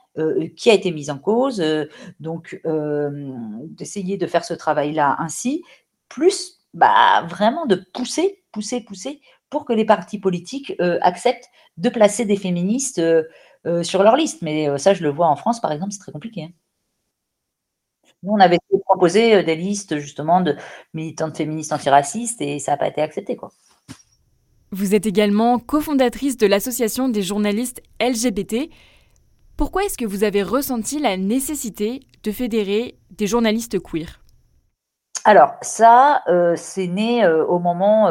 qui 0.55 0.69
a 0.69 0.73
été 0.73 0.91
mis 0.91 1.09
en 1.09 1.17
cause 1.17 1.63
donc 2.19 2.61
d'essayer 3.69 4.17
de 4.17 4.27
faire 4.27 4.45
ce 4.45 4.53
travail 4.53 4.93
là 4.93 5.15
ainsi 5.19 5.63
plus 6.09 6.59
bah, 6.73 7.25
vraiment 7.27 7.65
de 7.65 7.75
pousser 7.93 8.43
pousser 8.51 8.81
pousser 8.81 9.21
pour 9.49 9.65
que 9.65 9.73
les 9.73 9.85
partis 9.85 10.19
politiques 10.19 10.73
euh, 10.81 10.97
acceptent 11.01 11.49
de 11.77 11.89
placer 11.89 12.25
des 12.25 12.35
féministes 12.35 12.99
euh, 13.65 13.79
euh, 13.79 13.83
sur 13.83 14.03
leur 14.03 14.15
liste. 14.15 14.41
Mais 14.41 14.77
ça, 14.77 14.93
je 14.93 15.03
le 15.03 15.09
vois 15.09 15.27
en 15.27 15.35
France, 15.35 15.59
par 15.59 15.71
exemple, 15.71 15.91
c'est 15.91 15.99
très 15.99 16.11
compliqué. 16.11 16.43
Hein. 16.43 16.51
Nous, 18.23 18.31
on 18.33 18.39
avait 18.39 18.59
proposé 18.85 19.43
des 19.43 19.55
listes 19.55 19.99
justement 19.99 20.41
de 20.41 20.55
militantes 20.93 21.37
féministes 21.37 21.73
antiracistes 21.73 22.41
et 22.41 22.59
ça 22.59 22.71
n'a 22.71 22.77
pas 22.77 22.87
été 22.87 23.01
accepté. 23.01 23.35
Quoi. 23.35 23.51
Vous 24.71 24.95
êtes 24.95 25.05
également 25.05 25.59
cofondatrice 25.59 26.37
de 26.37 26.47
l'association 26.47 27.07
des 27.07 27.21
journalistes 27.21 27.83
LGBT. 28.01 28.69
Pourquoi 29.57 29.85
est-ce 29.85 29.97
que 29.97 30.05
vous 30.05 30.23
avez 30.23 30.41
ressenti 30.41 30.99
la 30.99 31.17
nécessité 31.17 32.01
de 32.23 32.31
fédérer 32.31 32.97
des 33.11 33.27
journalistes 33.27 33.79
queer? 33.79 34.19
Alors, 35.23 35.53
ça, 35.61 36.23
c'est 36.55 36.87
né 36.87 37.27
au 37.27 37.59
moment 37.59 38.09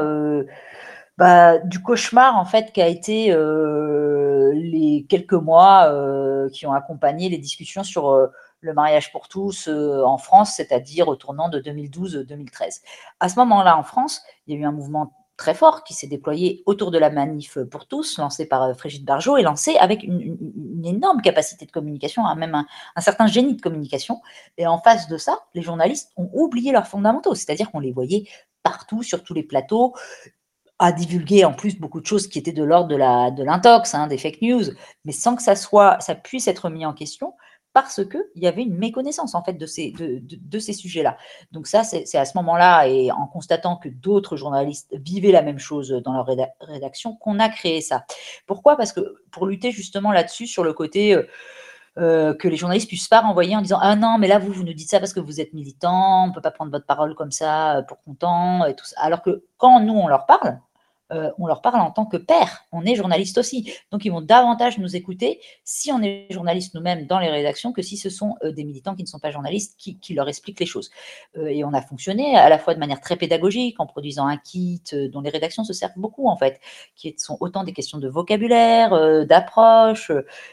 bah, 1.17 1.59
du 1.59 1.81
cauchemar 1.81 2.37
en 2.37 2.45
fait 2.45 2.73
qui 2.73 2.83
a 2.83 2.89
été 2.89 3.31
euh, 3.31 4.53
les 4.55 5.07
quelques 5.09 5.35
mois 5.35 5.85
euh, 5.85 6.49
qui 6.51 6.67
ont 6.67 6.73
accompagné 6.73 7.29
les 7.29 7.39
discussions 7.39 7.85
sur 7.85 8.11
euh, 8.11 8.27
le 8.61 8.73
mariage 8.73 9.13
pour 9.13 9.29
tous 9.29 9.69
en 9.69 10.17
France, 10.17 10.55
c'est-à-dire 10.57 11.09
au 11.09 11.17
tournant 11.17 11.51
de 11.51 11.61
2012-2013. 11.61 12.81
À 13.21 13.29
ce 13.29 13.39
moment-là, 13.41 13.77
en 13.77 13.83
France, 13.83 14.23
il 14.47 14.55
y 14.55 14.57
a 14.57 14.61
eu 14.61 14.65
un 14.65 14.73
mouvement 14.73 15.13
très 15.37 15.53
fort 15.53 15.85
qui 15.85 15.93
s'est 15.93 16.07
déployé 16.07 16.63
autour 16.65 16.91
de 16.91 16.97
la 16.97 17.11
manif 17.11 17.59
pour 17.71 17.87
tous, 17.87 18.17
lancé 18.19 18.47
par 18.47 18.75
Frigide 18.75 19.05
Barjot 19.05 19.37
et 19.37 19.43
lancé 19.43 19.77
avec 19.77 20.03
une, 20.03 20.83
énorme 20.83 21.21
capacité 21.21 21.67
de 21.67 21.73
communication, 21.73 22.25
hein, 22.25 22.37
même 22.37 22.55
un, 22.55 23.01
certain 23.03 23.27
génie 23.27 23.55
de 23.55 23.61
communication. 23.61 24.23
Et 24.57 24.67
en 24.67 24.79
face 24.79 25.09
de 25.09 25.19
ça, 25.19 25.41
les 25.53 25.61
journalistes 25.61 26.13
ont 26.17 26.31
oublié 26.33 26.73
leurs 26.73 26.87
fondamentaux, 26.87 27.35
c'est-à-dire 27.35 27.71
qu'on 27.71 27.81
les 27.81 27.93
voyait 27.93 28.25
partout, 28.63 29.03
sur 29.03 29.23
tous 29.23 29.35
les 29.35 29.43
plateaux, 29.45 29.95
a 30.79 30.93
divulgué 30.93 31.45
en 31.45 31.53
plus 31.53 31.79
beaucoup 31.79 32.01
de 32.01 32.07
choses 32.07 32.27
qui 32.27 32.39
étaient 32.39 32.53
de 32.53 32.65
l'ordre 32.65 32.89
de 32.89 32.97
la 32.97 33.31
de 33.31 33.43
l'intox, 33.45 33.95
hein, 33.95 34.07
des 34.07 34.19
fake 34.19 34.43
news, 34.43 34.65
mais 35.05 35.13
sans 35.13 35.37
que 35.37 35.43
ça 35.43 35.57
soit, 35.57 36.01
ça 36.01 36.15
puisse 36.15 36.49
être 36.49 36.69
mis 36.71 36.85
en 36.85 36.93
question 36.93 37.35
parce 37.75 38.05
qu'il 38.05 38.43
y 38.43 38.47
avait 38.47 38.63
une 38.63 38.77
méconnaissance 38.77 39.35
en 39.35 39.43
fait 39.43 39.55
de 39.55 39.67
ces, 39.67 39.91
de, 39.91 40.21
de, 40.23 40.59
ces 40.61 40.73
sujets-là. 40.73 41.19
Donc 41.51 41.67
ça, 41.67 41.83
c'est 41.83 42.17
à 42.17 42.25
ce 42.25 42.39
moment-là 42.39 42.87
et 42.87 43.11
en 43.11 43.27
constatant 43.27 43.77
que 43.77 43.89
d'autres 43.89 44.37
journalistes 44.37 44.89
vivaient 44.93 45.33
la 45.33 45.43
même 45.43 45.59
chose 45.59 45.91
dans 45.91 46.13
leur 46.13 46.27
rédaction 46.61 47.17
qu'on 47.17 47.41
a 47.41 47.49
créé 47.49 47.81
ça. 47.81 48.05
Pourquoi? 48.47 48.77
Parce 48.77 48.93
que 48.93 49.01
pour 49.33 49.47
lutter 49.47 49.73
justement 49.73 50.13
là-dessus, 50.13 50.47
sur 50.47 50.65
le 50.65 50.73
côté... 50.73 51.15
Euh, 51.15 51.29
euh, 51.97 52.35
que 52.35 52.49
les 52.49 52.57
journalistes 52.57 52.89
puissent 52.89 53.09
pas 53.09 53.21
renvoyer 53.21 53.57
en 53.57 53.63
disant 53.63 53.79
ah 53.81 53.95
non 53.95 54.19
mais 54.19 54.27
là 54.27 54.41
vous 54.41 54.53
vous 54.53 54.65
nous 54.65 54.73
dites 54.73 54.91
ça 54.91 54.99
parce 54.99 55.13
que 55.13 55.21
vous 55.21 55.41
êtes 55.41 55.53
militant 55.53 56.27
on 56.27 56.33
peut 56.33 56.41
pas 56.41 56.51
prendre 56.51 56.73
votre 56.73 56.87
parole 56.87 57.15
comme 57.15 57.31
ça 57.31 57.77
euh, 57.77 57.83
pour 57.83 58.03
content 58.03 58.65
et 58.65 58.75
tout 58.75 58.85
ça. 58.85 58.97
Alors 59.01 59.23
que 59.23 59.45
quand 59.59 59.79
nous 59.81 59.95
on 59.95 60.09
leur 60.09 60.27
parle 60.27 60.59
euh, 61.13 61.31
on 61.39 61.47
leur 61.47 61.61
parle 61.61 61.81
en 61.81 61.91
tant 61.91 62.07
que 62.07 62.17
père. 62.17 62.65
On 62.73 62.85
est 62.85 62.95
journaliste 62.95 63.37
aussi. 63.37 63.73
Donc, 63.91 64.05
ils 64.05 64.11
vont 64.11 64.23
davantage 64.23 64.79
nous 64.79 64.97
écouter 64.97 65.41
si 65.63 65.93
on 65.93 66.03
est 66.03 66.27
journaliste 66.31 66.75
nous-mêmes 66.75 67.07
dans 67.07 67.19
les 67.19 67.29
rédactions 67.29 67.73
que 67.73 67.83
si 67.83 67.97
ce 67.97 68.09
sont 68.09 68.37
euh, 68.43 68.53
des 68.53 68.65
militants 68.65 68.95
qui 68.95 69.03
ne 69.03 69.09
sont 69.09 69.19
pas 69.19 69.31
journalistes 69.31 69.79
qui, 69.79 70.15
leur 70.15 70.29
expliquent 70.29 70.61
les 70.61 70.67
choses. 70.67 70.91
Euh, 71.37 71.47
et 71.47 71.65
on 71.65 71.75
a 71.75 71.83
fonctionné 71.83 72.37
à 72.37 72.49
la 72.49 72.59
fois 72.59 72.75
de 72.75 72.79
manière 72.79 73.01
très 73.01 73.17
pédagogique 73.17 73.81
en 73.81 73.87
produisant 73.87 74.27
un 74.27 74.37
kit 74.37 74.83
dont 75.13 75.21
les 75.21 75.31
rédactions 75.31 75.65
se 75.65 75.73
servent 75.73 75.93
beaucoup, 75.97 76.29
en 76.29 76.37
fait, 76.37 76.61
qui 76.97 77.15
sont 77.19 77.37
autant 77.41 77.65
des 77.65 77.73
questions 77.73 77.99
de 77.99 78.09
vocabulaire, 78.09 79.27
d'approche 79.27 80.13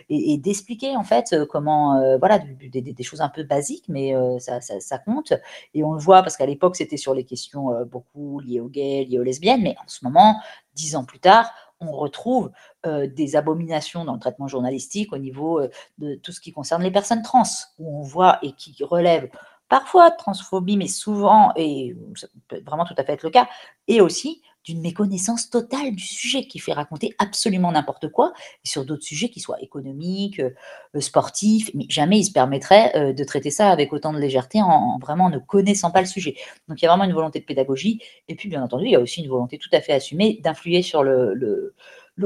et, 0.09 0.37
d'expliquer, 0.37 0.95
en 0.95 1.03
fait, 1.03 1.35
comment, 1.49 2.17
voilà, 2.17 2.39
des, 2.39 3.03
choses 3.03 3.21
un 3.21 3.29
peu 3.29 3.43
basiques, 3.43 3.85
mais 3.87 4.13
ça, 4.39 4.97
compte. 4.99 5.33
Et 5.73 5.83
on 5.83 5.93
le 5.93 5.99
voit 5.99 6.21
parce 6.23 6.37
qu'à 6.37 6.45
l'époque, 6.45 6.75
c'était 6.75 6.97
sur 6.97 7.13
les 7.13 7.23
questions 7.23 7.69
beaucoup 7.85 8.39
liées 8.39 8.59
aux 8.59 8.69
gays, 8.69 9.05
liées 9.05 9.19
aux 9.19 9.23
lesbiennes, 9.23 9.61
mais 9.61 9.75
en 9.77 9.87
ce 9.87 10.03
moment, 10.03 10.41
dix 10.73 10.95
ans 10.95 11.05
plus 11.05 11.19
tard, 11.19 11.51
on 11.81 11.91
retrouve 11.91 12.51
euh, 12.85 13.07
des 13.07 13.35
abominations 13.35 14.05
dans 14.05 14.13
le 14.13 14.19
traitement 14.19 14.47
journalistique 14.47 15.11
au 15.13 15.17
niveau 15.17 15.59
euh, 15.59 15.69
de 15.97 16.15
tout 16.15 16.31
ce 16.31 16.39
qui 16.39 16.51
concerne 16.51 16.83
les 16.83 16.91
personnes 16.91 17.23
trans, 17.23 17.43
où 17.79 17.99
on 17.99 18.03
voit 18.03 18.39
et 18.43 18.53
qui 18.53 18.75
relèvent 18.83 19.29
parfois 19.67 20.09
de 20.09 20.17
transphobie, 20.17 20.77
mais 20.77 20.87
souvent, 20.87 21.53
et 21.55 21.95
ça 22.15 22.27
peut 22.47 22.61
vraiment 22.65 22.85
tout 22.85 22.93
à 22.97 23.03
fait 23.03 23.13
être 23.13 23.23
le 23.23 23.29
cas, 23.29 23.47
et 23.87 24.01
aussi 24.01 24.41
d'une 24.63 24.81
méconnaissance 24.81 25.49
totale 25.49 25.95
du 25.95 26.03
sujet 26.03 26.45
qui 26.45 26.59
fait 26.59 26.73
raconter 26.73 27.15
absolument 27.17 27.71
n'importe 27.71 28.09
quoi, 28.09 28.33
et 28.63 28.67
sur 28.67 28.85
d'autres 28.85 29.03
sujets 29.03 29.29
qui 29.29 29.39
soient 29.39 29.59
économiques, 29.61 30.39
euh, 30.39 30.99
sportifs, 30.99 31.71
mais 31.73 31.85
jamais 31.89 32.19
il 32.19 32.25
se 32.25 32.31
permettrait 32.31 32.91
euh, 32.95 33.13
de 33.13 33.23
traiter 33.23 33.49
ça 33.49 33.69
avec 33.69 33.91
autant 33.91 34.13
de 34.13 34.19
légèreté 34.19 34.61
en, 34.61 34.99
vraiment 34.99 35.29
ne 35.29 35.39
connaissant 35.39 35.91
pas 35.91 36.01
le 36.01 36.07
sujet. 36.07 36.35
Donc 36.67 36.81
il 36.81 36.85
y 36.85 36.87
a 36.87 36.91
vraiment 36.91 37.05
une 37.05 37.13
volonté 37.13 37.39
de 37.39 37.45
pédagogie, 37.45 37.99
et 38.27 38.35
puis 38.35 38.49
bien 38.49 38.63
entendu, 38.63 38.85
il 38.85 38.91
y 38.91 38.95
a 38.95 38.99
aussi 38.99 39.21
une 39.21 39.29
volonté 39.29 39.57
tout 39.57 39.69
à 39.71 39.81
fait 39.81 39.93
assumée 39.93 40.39
d'influer 40.43 40.81
sur 40.81 41.03
le, 41.03 41.33
le, 41.33 41.73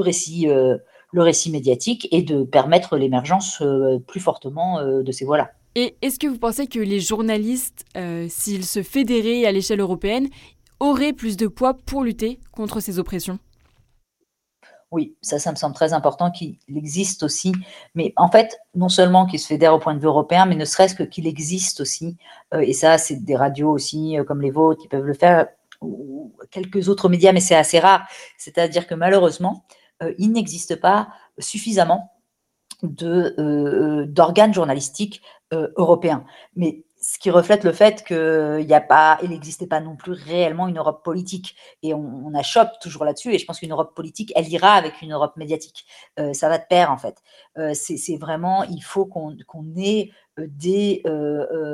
récit. 0.01 0.49
Euh, 0.49 0.77
le 1.11 1.21
récit 1.21 1.49
médiatique 1.49 2.09
et 2.11 2.23
de 2.23 2.43
permettre 2.43 2.97
l'émergence 2.97 3.63
plus 4.05 4.19
fortement 4.19 4.83
de 4.83 5.11
ces 5.13 5.23
voix-là. 5.23 5.51
Et 5.75 5.95
est-ce 6.01 6.19
que 6.19 6.27
vous 6.27 6.37
pensez 6.37 6.67
que 6.67 6.79
les 6.79 6.99
journalistes, 6.99 7.85
s'ils 8.27 8.65
se 8.65 8.83
fédéraient 8.83 9.45
à 9.45 9.53
l'échelle 9.53 9.79
européenne, 9.79 10.27
aurait 10.79 11.13
plus 11.13 11.37
de 11.37 11.47
poids 11.47 11.73
pour 11.73 12.03
lutter 12.03 12.39
contre 12.51 12.79
ces 12.79 12.99
oppressions 12.99 13.39
oui, 14.95 15.17
ça, 15.21 15.39
ça 15.39 15.51
me 15.51 15.57
semble 15.57 15.75
très 15.75 15.91
important 15.91 16.31
qu'il 16.31 16.57
existe 16.73 17.23
aussi. 17.23 17.51
Mais 17.95 18.13
en 18.15 18.31
fait, 18.31 18.57
non 18.75 18.87
seulement 18.87 19.25
qu'il 19.25 19.39
se 19.39 19.47
fédère 19.47 19.73
au 19.73 19.79
point 19.79 19.93
de 19.93 19.99
vue 19.99 20.07
européen, 20.07 20.45
mais 20.45 20.55
ne 20.55 20.63
serait-ce 20.63 20.95
que 20.95 21.03
qu'il 21.03 21.27
existe 21.27 21.81
aussi. 21.81 22.15
Euh, 22.53 22.61
et 22.61 22.71
ça, 22.71 22.97
c'est 22.97 23.17
des 23.17 23.35
radios 23.35 23.71
aussi, 23.71 24.17
euh, 24.17 24.23
comme 24.23 24.41
les 24.41 24.51
vôtres, 24.51 24.81
qui 24.81 24.87
peuvent 24.87 25.05
le 25.05 25.13
faire, 25.13 25.47
ou 25.81 26.33
quelques 26.49 26.87
autres 26.87 27.09
médias, 27.09 27.33
mais 27.33 27.41
c'est 27.41 27.55
assez 27.55 27.79
rare. 27.79 28.07
C'est-à-dire 28.37 28.87
que 28.87 28.95
malheureusement, 28.95 29.65
euh, 30.01 30.13
il 30.17 30.31
n'existe 30.31 30.77
pas 30.77 31.09
suffisamment 31.39 32.13
d'organes 32.83 34.53
journalistiques 34.53 35.21
européens. 35.51 36.25
Mais 36.55 36.83
ce 37.07 37.19
qui 37.19 37.29
reflète 37.29 37.63
le 37.63 37.71
fait 37.71 38.03
qu'il 38.03 38.65
n'y 38.65 38.73
a 38.73 38.81
pas, 38.81 39.19
il 39.21 39.29
n'existait 39.29 39.67
pas 39.67 39.79
non 39.79 39.95
plus 39.95 40.13
réellement 40.13 40.67
une 40.67 40.79
Europe 40.79 41.03
politique. 41.03 41.55
Et 41.83 41.93
on, 41.93 41.99
on 41.99 42.33
toujours 42.81 43.05
là-dessus. 43.05 43.31
Et 43.31 43.37
je 43.37 43.45
pense 43.45 43.59
qu'une 43.59 43.71
Europe 43.71 43.93
politique, 43.93 44.33
elle 44.35 44.47
ira 44.51 44.71
avec 44.71 45.03
une 45.03 45.13
Europe 45.13 45.37
médiatique. 45.37 45.85
Euh, 46.19 46.33
ça 46.33 46.49
va 46.49 46.57
de 46.57 46.63
pair, 46.67 46.91
en 46.91 46.97
fait. 46.97 47.21
Euh, 47.59 47.75
c'est 47.75 48.17
vraiment, 48.17 48.63
il 48.63 48.81
faut 48.81 49.05
qu'on 49.05 49.35
ait 49.77 50.09
euh, 50.39 50.47
des 50.49 51.03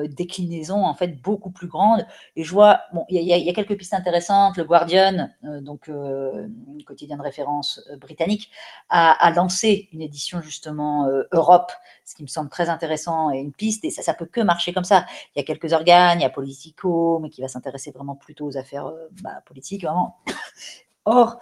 déclinaisons 0.09 0.85
en 0.85 0.93
fait 0.93 1.21
beaucoup 1.21 1.51
plus 1.51 1.67
grandes. 1.67 2.05
Et 2.35 2.43
je 2.43 2.51
vois, 2.51 2.81
bon, 2.93 3.05
il 3.09 3.21
y, 3.21 3.49
a 3.49 3.53
quelques 3.53 3.77
pistes 3.77 3.93
intéressantes. 3.93 4.57
Le 4.57 4.63
Guardian, 4.63 5.29
donc 5.61 5.89
quotidien 6.85 7.17
de 7.17 7.21
référence 7.21 7.81
britannique, 7.99 8.49
a, 8.89 9.31
lancé 9.35 9.89
une 9.93 10.01
édition 10.01 10.41
justement 10.41 11.07
Europe 11.31 11.71
ce 12.11 12.15
qui 12.15 12.23
me 12.23 12.27
semble 12.27 12.49
très 12.49 12.69
intéressant 12.69 13.31
et 13.31 13.39
une 13.39 13.53
piste, 13.53 13.85
et 13.85 13.89
ça, 13.89 14.01
ça 14.01 14.13
peut 14.13 14.25
que 14.25 14.41
marcher 14.41 14.73
comme 14.73 14.83
ça. 14.83 15.05
Il 15.35 15.39
y 15.39 15.41
a 15.41 15.45
quelques 15.45 15.71
organes, 15.73 16.19
il 16.19 16.23
y 16.23 16.25
a 16.25 16.29
Politico, 16.29 17.19
mais 17.19 17.29
qui 17.29 17.41
va 17.41 17.47
s'intéresser 17.47 17.91
vraiment 17.91 18.15
plutôt 18.15 18.45
aux 18.45 18.57
affaires 18.57 18.87
euh, 18.87 19.07
bah, 19.21 19.41
politiques, 19.45 19.83
vraiment. 19.83 20.17
Or, 21.05 21.39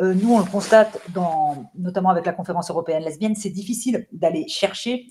euh, 0.00 0.14
nous, 0.14 0.34
on 0.34 0.38
le 0.38 0.44
constate, 0.44 1.00
dans, 1.12 1.70
notamment 1.74 2.10
avec 2.10 2.26
la 2.26 2.32
conférence 2.32 2.70
européenne 2.70 3.02
lesbienne, 3.02 3.34
c'est 3.34 3.50
difficile 3.50 4.06
d'aller 4.12 4.46
chercher 4.46 5.06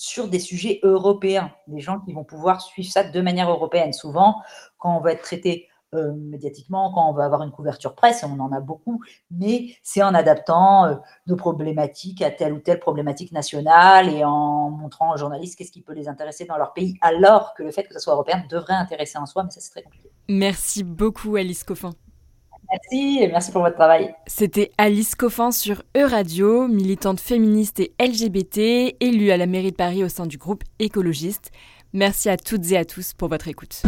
sur 0.00 0.28
des 0.28 0.38
sujets 0.38 0.80
européens, 0.82 1.52
des 1.66 1.80
gens 1.80 2.00
qui 2.00 2.14
vont 2.14 2.24
pouvoir 2.24 2.62
suivre 2.62 2.90
ça 2.90 3.04
de 3.04 3.20
manière 3.20 3.50
européenne. 3.50 3.92
Souvent, 3.92 4.36
quand 4.78 4.96
on 4.96 5.00
va 5.00 5.12
être 5.12 5.20
traité 5.20 5.68
euh, 5.94 6.14
médiatiquement 6.14 6.90
quand 6.90 7.10
on 7.10 7.12
veut 7.12 7.22
avoir 7.22 7.42
une 7.42 7.50
couverture 7.50 7.94
presse, 7.94 8.24
on 8.24 8.40
en 8.40 8.50
a 8.50 8.60
beaucoup, 8.60 9.02
mais 9.30 9.74
c'est 9.82 10.02
en 10.02 10.14
adaptant 10.14 10.86
euh, 10.86 10.94
nos 11.26 11.36
problématiques 11.36 12.22
à 12.22 12.30
telle 12.30 12.54
ou 12.54 12.60
telle 12.60 12.80
problématique 12.80 13.30
nationale 13.30 14.08
et 14.08 14.24
en 14.24 14.70
montrant 14.70 15.12
aux 15.12 15.18
journalistes 15.18 15.58
qu'est-ce 15.58 15.72
qui 15.72 15.82
peut 15.82 15.92
les 15.92 16.08
intéresser 16.08 16.46
dans 16.46 16.56
leur 16.56 16.72
pays, 16.72 16.96
alors 17.02 17.52
que 17.52 17.62
le 17.62 17.70
fait 17.70 17.84
que 17.84 17.92
ce 17.92 18.00
soit 18.00 18.14
européen 18.14 18.42
devrait 18.48 18.72
intéresser 18.72 19.18
en 19.18 19.26
soi, 19.26 19.42
mais 19.42 19.50
ça 19.50 19.60
c'est 19.60 19.70
très 19.70 19.82
compliqué. 19.82 20.10
Merci 20.30 20.82
beaucoup 20.82 21.36
Alice 21.36 21.62
Coffin. 21.62 21.90
Merci 22.70 23.18
et 23.20 23.28
merci 23.28 23.50
pour 23.50 23.62
votre 23.62 23.76
travail. 23.76 24.14
C'était 24.26 24.70
Alice 24.78 25.14
Coffin 25.14 25.50
sur 25.50 25.82
E-Radio, 25.96 26.68
militante 26.68 27.20
féministe 27.20 27.80
et 27.80 27.92
LGBT, 28.00 28.96
élue 29.00 29.30
à 29.30 29.36
la 29.36 29.46
mairie 29.46 29.72
de 29.72 29.76
Paris 29.76 30.04
au 30.04 30.08
sein 30.08 30.26
du 30.26 30.38
groupe 30.38 30.62
écologiste. 30.78 31.50
Merci 31.92 32.28
à 32.28 32.36
toutes 32.36 32.70
et 32.70 32.76
à 32.76 32.84
tous 32.84 33.12
pour 33.14 33.28
votre 33.28 33.48
écoute. 33.48 33.82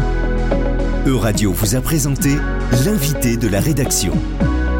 Euradio 1.06 1.52
vous 1.52 1.76
a 1.76 1.80
présenté 1.80 2.30
l'invité 2.84 3.36
de 3.36 3.48
la 3.48 3.60
rédaction. 3.60 4.12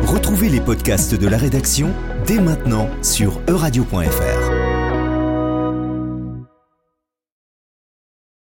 Retrouvez 0.03 0.49
les 0.49 0.61
podcasts 0.61 1.15
de 1.15 1.29
la 1.29 1.37
rédaction 1.37 1.91
dès 2.27 2.41
maintenant 2.41 2.89
sur 3.03 3.41
euradio.fr. 3.49 4.42